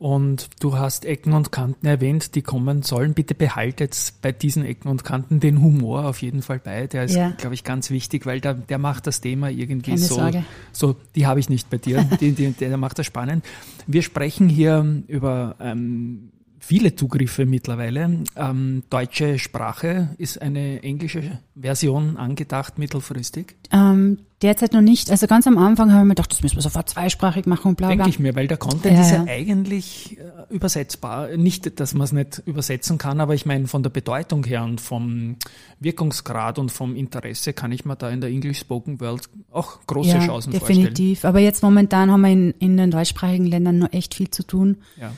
Und 0.00 0.48
du 0.60 0.78
hast 0.78 1.04
Ecken 1.04 1.34
und 1.34 1.52
Kanten 1.52 1.84
erwähnt, 1.86 2.34
die 2.34 2.40
kommen 2.40 2.80
sollen. 2.80 3.12
Bitte 3.12 3.34
behaltet 3.34 4.14
bei 4.22 4.32
diesen 4.32 4.64
Ecken 4.64 4.88
und 4.88 5.04
Kanten 5.04 5.40
den 5.40 5.60
Humor 5.60 6.06
auf 6.06 6.22
jeden 6.22 6.40
Fall 6.40 6.58
bei. 6.58 6.86
Der 6.86 7.04
ist, 7.04 7.14
Ja. 7.14 7.32
glaube 7.36 7.52
ich, 7.52 7.64
ganz 7.64 7.90
wichtig, 7.90 8.24
weil 8.24 8.40
der, 8.40 8.54
der 8.54 8.78
macht 8.78 9.06
das 9.06 9.20
Thema 9.20 9.50
irgendwie 9.50 9.90
Keine 9.90 9.98
so, 10.02 10.14
Sorge. 10.14 10.42
so, 10.72 10.96
die 11.14 11.26
habe 11.26 11.38
ich 11.38 11.50
nicht 11.50 11.68
bei 11.68 11.76
dir, 11.76 12.02
die, 12.18 12.32
die, 12.32 12.52
der 12.52 12.78
macht 12.78 12.98
das 12.98 13.04
spannend. 13.04 13.44
Wir 13.86 14.00
sprechen 14.00 14.48
hier 14.48 15.02
über 15.06 15.56
ähm, 15.60 16.30
viele 16.60 16.94
Zugriffe 16.94 17.46
mittlerweile. 17.46 18.22
Ähm, 18.36 18.84
deutsche 18.90 19.38
Sprache 19.38 20.10
ist 20.18 20.40
eine 20.40 20.82
englische 20.82 21.38
Version 21.58 22.16
angedacht 22.16 22.78
mittelfristig. 22.78 23.56
Ähm, 23.72 24.18
derzeit 24.42 24.74
noch 24.74 24.82
nicht. 24.82 25.10
Also 25.10 25.26
ganz 25.26 25.46
am 25.46 25.56
Anfang 25.58 25.92
haben 25.92 26.06
wir 26.08 26.14
gedacht, 26.14 26.30
das 26.32 26.42
müssen 26.42 26.56
wir 26.56 26.62
sofort 26.62 26.88
zweisprachig 26.88 27.46
machen 27.46 27.68
und 27.68 27.76
bla 27.76 27.88
bla. 27.88 27.96
Denke 27.96 28.10
ich 28.10 28.18
mir, 28.18 28.36
weil 28.36 28.46
der 28.46 28.58
Content 28.58 28.94
Ja, 28.94 29.00
ist 29.00 29.10
ja 29.10 29.24
ja. 29.24 29.32
eigentlich 29.32 30.18
äh, 30.18 30.54
übersetzbar. 30.54 31.36
Nicht, 31.36 31.80
dass 31.80 31.94
man 31.94 32.04
es 32.04 32.12
nicht 32.12 32.42
übersetzen 32.44 32.98
kann, 32.98 33.20
aber 33.20 33.34
ich 33.34 33.46
meine, 33.46 33.66
von 33.66 33.82
der 33.82 33.90
Bedeutung 33.90 34.44
her 34.44 34.62
und 34.62 34.80
vom 34.82 35.36
Wirkungsgrad 35.80 36.58
und 36.58 36.70
vom 36.70 36.94
Interesse 36.94 37.54
kann 37.54 37.72
ich 37.72 37.86
mir 37.86 37.96
da 37.96 38.10
in 38.10 38.20
der 38.20 38.30
English 38.30 38.60
Spoken 38.60 39.00
World 39.00 39.30
auch 39.50 39.80
große 39.86 40.10
ja, 40.10 40.26
Chancen 40.26 40.52
vorstellen. 40.52 40.80
definitiv. 40.80 41.24
Aber 41.24 41.40
jetzt 41.40 41.62
momentan 41.62 42.10
haben 42.10 42.20
wir 42.20 42.30
in, 42.30 42.50
in 42.58 42.76
den 42.76 42.90
deutschsprachigen 42.90 43.46
Ländern 43.46 43.78
noch 43.78 43.92
echt 43.92 44.14
viel 44.14 44.30
zu 44.30 44.42
tun. 44.46 44.76
Ja. 45.00 45.12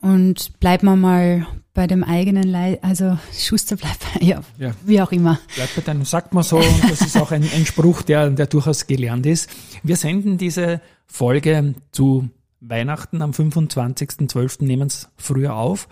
Und 0.00 0.58
bleiben 0.60 0.86
wir 0.86 0.96
mal 0.96 1.46
bei 1.74 1.86
dem 1.86 2.02
eigenen 2.02 2.44
Leid, 2.44 2.82
also 2.82 3.18
Schuster 3.32 3.76
bleibt 3.76 3.98
bei, 4.00 4.26
ja, 4.26 4.40
Ja. 4.58 4.72
wie 4.84 5.00
auch 5.00 5.12
immer. 5.12 5.38
Bleibt 5.54 5.76
bei 5.76 5.82
deinem, 5.82 6.04
sagt 6.04 6.34
man 6.34 6.42
so, 6.42 6.56
und 6.58 6.90
das 6.90 7.00
ist 7.00 7.16
auch 7.16 7.30
ein, 7.30 7.42
ein 7.42 7.64
Spruch, 7.66 8.02
der, 8.02 8.30
der 8.30 8.46
durchaus 8.46 8.86
gelernt 8.86 9.26
ist. 9.26 9.48
Wir 9.82 9.96
senden 9.96 10.36
diese 10.38 10.80
Folge 11.06 11.74
zu 11.92 12.28
Weihnachten 12.60 13.22
am 13.22 13.30
25.12. 13.30 14.64
nehmen 14.64 14.88
es 14.88 15.08
früher 15.16 15.54
auf. 15.54 15.88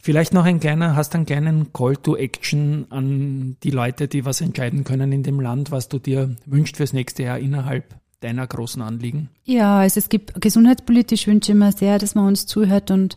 Vielleicht 0.00 0.34
noch 0.34 0.44
ein 0.44 0.58
kleiner, 0.58 0.96
hast 0.96 1.14
einen 1.14 1.26
kleinen 1.26 1.72
Call 1.72 1.96
to 1.96 2.16
Action 2.16 2.86
an 2.90 3.56
die 3.62 3.70
Leute, 3.70 4.08
die 4.08 4.24
was 4.24 4.40
entscheiden 4.40 4.82
können 4.82 5.12
in 5.12 5.22
dem 5.22 5.38
Land, 5.38 5.70
was 5.70 5.88
du 5.88 6.00
dir 6.00 6.34
wünschst 6.44 6.76
fürs 6.78 6.92
nächste 6.92 7.22
Jahr 7.22 7.38
innerhalb 7.38 7.84
deiner 8.22 8.46
großen 8.46 8.82
Anliegen. 8.82 9.28
Ja, 9.44 9.78
also 9.78 9.98
es 9.98 10.08
gibt 10.08 10.40
gesundheitspolitisch 10.40 11.26
wünsche 11.26 11.52
ich 11.52 11.58
mir 11.58 11.72
sehr, 11.72 11.98
dass 11.98 12.14
man 12.14 12.26
uns 12.26 12.46
zuhört 12.46 12.90
und 12.90 13.16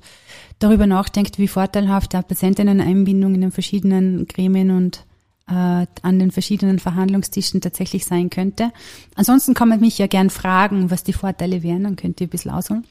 darüber 0.59 0.87
nachdenkt, 0.87 1.37
wie 1.37 1.47
vorteilhaft 1.47 2.13
der 2.13 2.21
Patientinnen-Einbindung 2.21 3.35
in 3.35 3.41
den 3.41 3.51
verschiedenen 3.51 4.27
Gremien 4.27 4.71
und 4.71 5.05
äh, 5.47 5.85
an 6.01 6.19
den 6.19 6.31
verschiedenen 6.31 6.79
Verhandlungstischen 6.79 7.61
tatsächlich 7.61 8.05
sein 8.05 8.29
könnte. 8.29 8.71
Ansonsten 9.15 9.53
kann 9.53 9.69
man 9.69 9.79
mich 9.79 9.97
ja 9.97 10.07
gern 10.07 10.29
fragen, 10.29 10.91
was 10.91 11.03
die 11.03 11.13
Vorteile 11.13 11.61
wären, 11.63 11.83
dann 11.83 11.95
könnt 11.95 12.19
ihr 12.19 12.27
ein 12.27 12.31
bisschen 12.31 12.51
ausholen. 12.51 12.85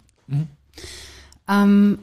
Ähm, 1.48 1.98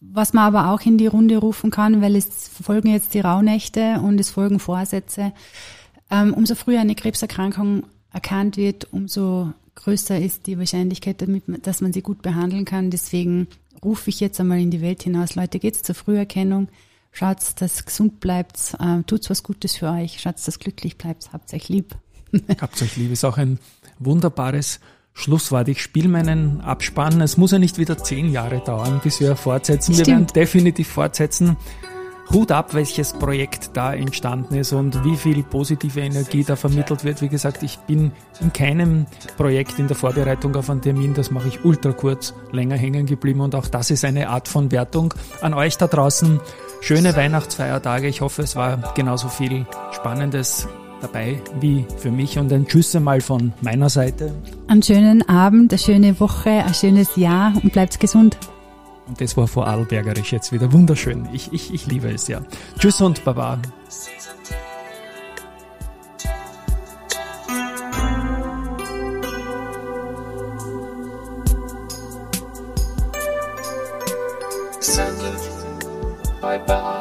was 0.00 0.32
man 0.32 0.44
aber 0.44 0.72
auch 0.72 0.80
in 0.82 0.98
die 0.98 1.08
Runde 1.08 1.38
rufen 1.38 1.70
kann, 1.70 2.00
weil 2.00 2.14
es 2.14 2.48
folgen 2.48 2.92
jetzt 2.92 3.14
die 3.14 3.20
Rauhnächte 3.20 4.00
und 4.00 4.20
es 4.20 4.30
folgen 4.30 4.60
Vorsätze. 4.60 5.32
Ähm, 6.10 6.32
umso 6.32 6.54
früher 6.54 6.80
eine 6.80 6.94
Krebserkrankung 6.94 7.82
erkannt 8.12 8.56
wird, 8.56 8.92
umso 8.92 9.52
größer 9.74 10.18
ist 10.18 10.46
die 10.46 10.58
Wahrscheinlichkeit, 10.58 11.22
damit, 11.22 11.44
dass 11.66 11.80
man 11.80 11.92
sie 11.92 12.02
gut 12.02 12.22
behandeln 12.22 12.64
kann. 12.64 12.90
Deswegen 12.90 13.48
rufe 13.84 14.10
ich 14.10 14.20
jetzt 14.20 14.40
einmal 14.40 14.60
in 14.60 14.70
die 14.70 14.80
Welt 14.80 15.02
hinaus. 15.02 15.34
Leute, 15.34 15.58
geht's 15.58 15.82
zur 15.82 15.94
Früherkennung. 15.94 16.68
Schaut, 17.12 17.38
dass 17.60 17.84
gesund 17.84 18.20
bleibt. 18.20 18.76
Äh, 18.80 19.02
tut's 19.04 19.30
was 19.30 19.42
Gutes 19.42 19.76
für 19.76 19.90
euch. 19.90 20.20
Schaut, 20.20 20.34
dass 20.44 20.58
glücklich 20.58 20.98
bleibt. 20.98 21.32
Habt 21.32 21.52
euch 21.54 21.68
lieb. 21.68 21.94
Habt 22.60 22.80
euch 22.82 22.96
lieb, 22.96 23.10
ist 23.10 23.24
auch 23.24 23.38
ein 23.38 23.58
wunderbares 23.98 24.80
Schlusswort. 25.14 25.68
Ich 25.68 25.82
spiele 25.82 26.08
meinen 26.08 26.60
Abspann. 26.60 27.20
Es 27.20 27.36
muss 27.36 27.52
ja 27.52 27.58
nicht 27.58 27.78
wieder 27.78 27.98
zehn 27.98 28.30
Jahre 28.30 28.60
dauern, 28.60 29.00
bis 29.02 29.20
wir 29.20 29.34
fortsetzen. 29.36 29.92
Wir 29.92 30.06
werden 30.06 30.14
Stimmt. 30.24 30.36
definitiv 30.36 30.88
fortsetzen. 30.88 31.56
Hut 32.30 32.52
ab, 32.52 32.74
welches 32.74 33.14
Projekt 33.14 33.70
da 33.74 33.94
entstanden 33.94 34.54
ist 34.54 34.72
und 34.72 35.04
wie 35.04 35.16
viel 35.16 35.42
positive 35.42 36.00
Energie 36.00 36.44
da 36.44 36.56
vermittelt 36.56 37.04
wird. 37.04 37.22
Wie 37.22 37.28
gesagt, 37.28 37.62
ich 37.62 37.78
bin 37.78 38.12
in 38.40 38.52
keinem 38.52 39.06
Projekt 39.36 39.78
in 39.78 39.88
der 39.88 39.96
Vorbereitung 39.96 40.54
auf 40.56 40.68
einen 40.68 40.82
Termin, 40.82 41.14
das 41.14 41.30
mache 41.30 41.48
ich 41.48 41.64
ultra 41.64 41.92
kurz, 41.92 42.34
länger 42.52 42.76
hängen 42.76 43.06
geblieben 43.06 43.40
und 43.40 43.54
auch 43.54 43.66
das 43.66 43.90
ist 43.90 44.04
eine 44.04 44.28
Art 44.28 44.46
von 44.48 44.70
Wertung. 44.70 45.14
An 45.40 45.54
euch 45.54 45.78
da 45.78 45.86
draußen 45.86 46.40
schöne 46.80 47.16
Weihnachtsfeiertage. 47.16 48.08
Ich 48.08 48.20
hoffe, 48.20 48.42
es 48.42 48.56
war 48.56 48.92
genauso 48.94 49.28
viel 49.28 49.66
Spannendes 49.92 50.68
dabei 51.00 51.40
wie 51.60 51.86
für 51.96 52.10
mich 52.10 52.38
und 52.38 52.52
ein 52.52 52.66
Tschüss 52.66 52.94
einmal 52.94 53.20
von 53.20 53.52
meiner 53.60 53.88
Seite. 53.88 54.34
Einen 54.66 54.82
schönen 54.82 55.28
Abend, 55.28 55.72
eine 55.72 55.78
schöne 55.78 56.20
Woche, 56.20 56.50
ein 56.50 56.74
schönes 56.74 57.16
Jahr 57.16 57.52
und 57.62 57.72
bleibt 57.72 58.00
gesund. 58.00 58.36
Und 59.08 59.20
das 59.20 59.36
war 59.36 59.48
vorarlbergerisch 59.48 60.32
jetzt 60.32 60.52
wieder 60.52 60.72
wunderschön. 60.72 61.28
Ich, 61.32 61.52
ich, 61.52 61.72
ich 61.72 61.86
liebe 61.86 62.10
es 62.10 62.28
ja. 62.28 62.40
Tschüss 62.78 63.00
und 63.00 63.24
Baba. 63.24 63.58
Sended 74.80 75.40
by 76.40 76.58
Babak 76.66 76.97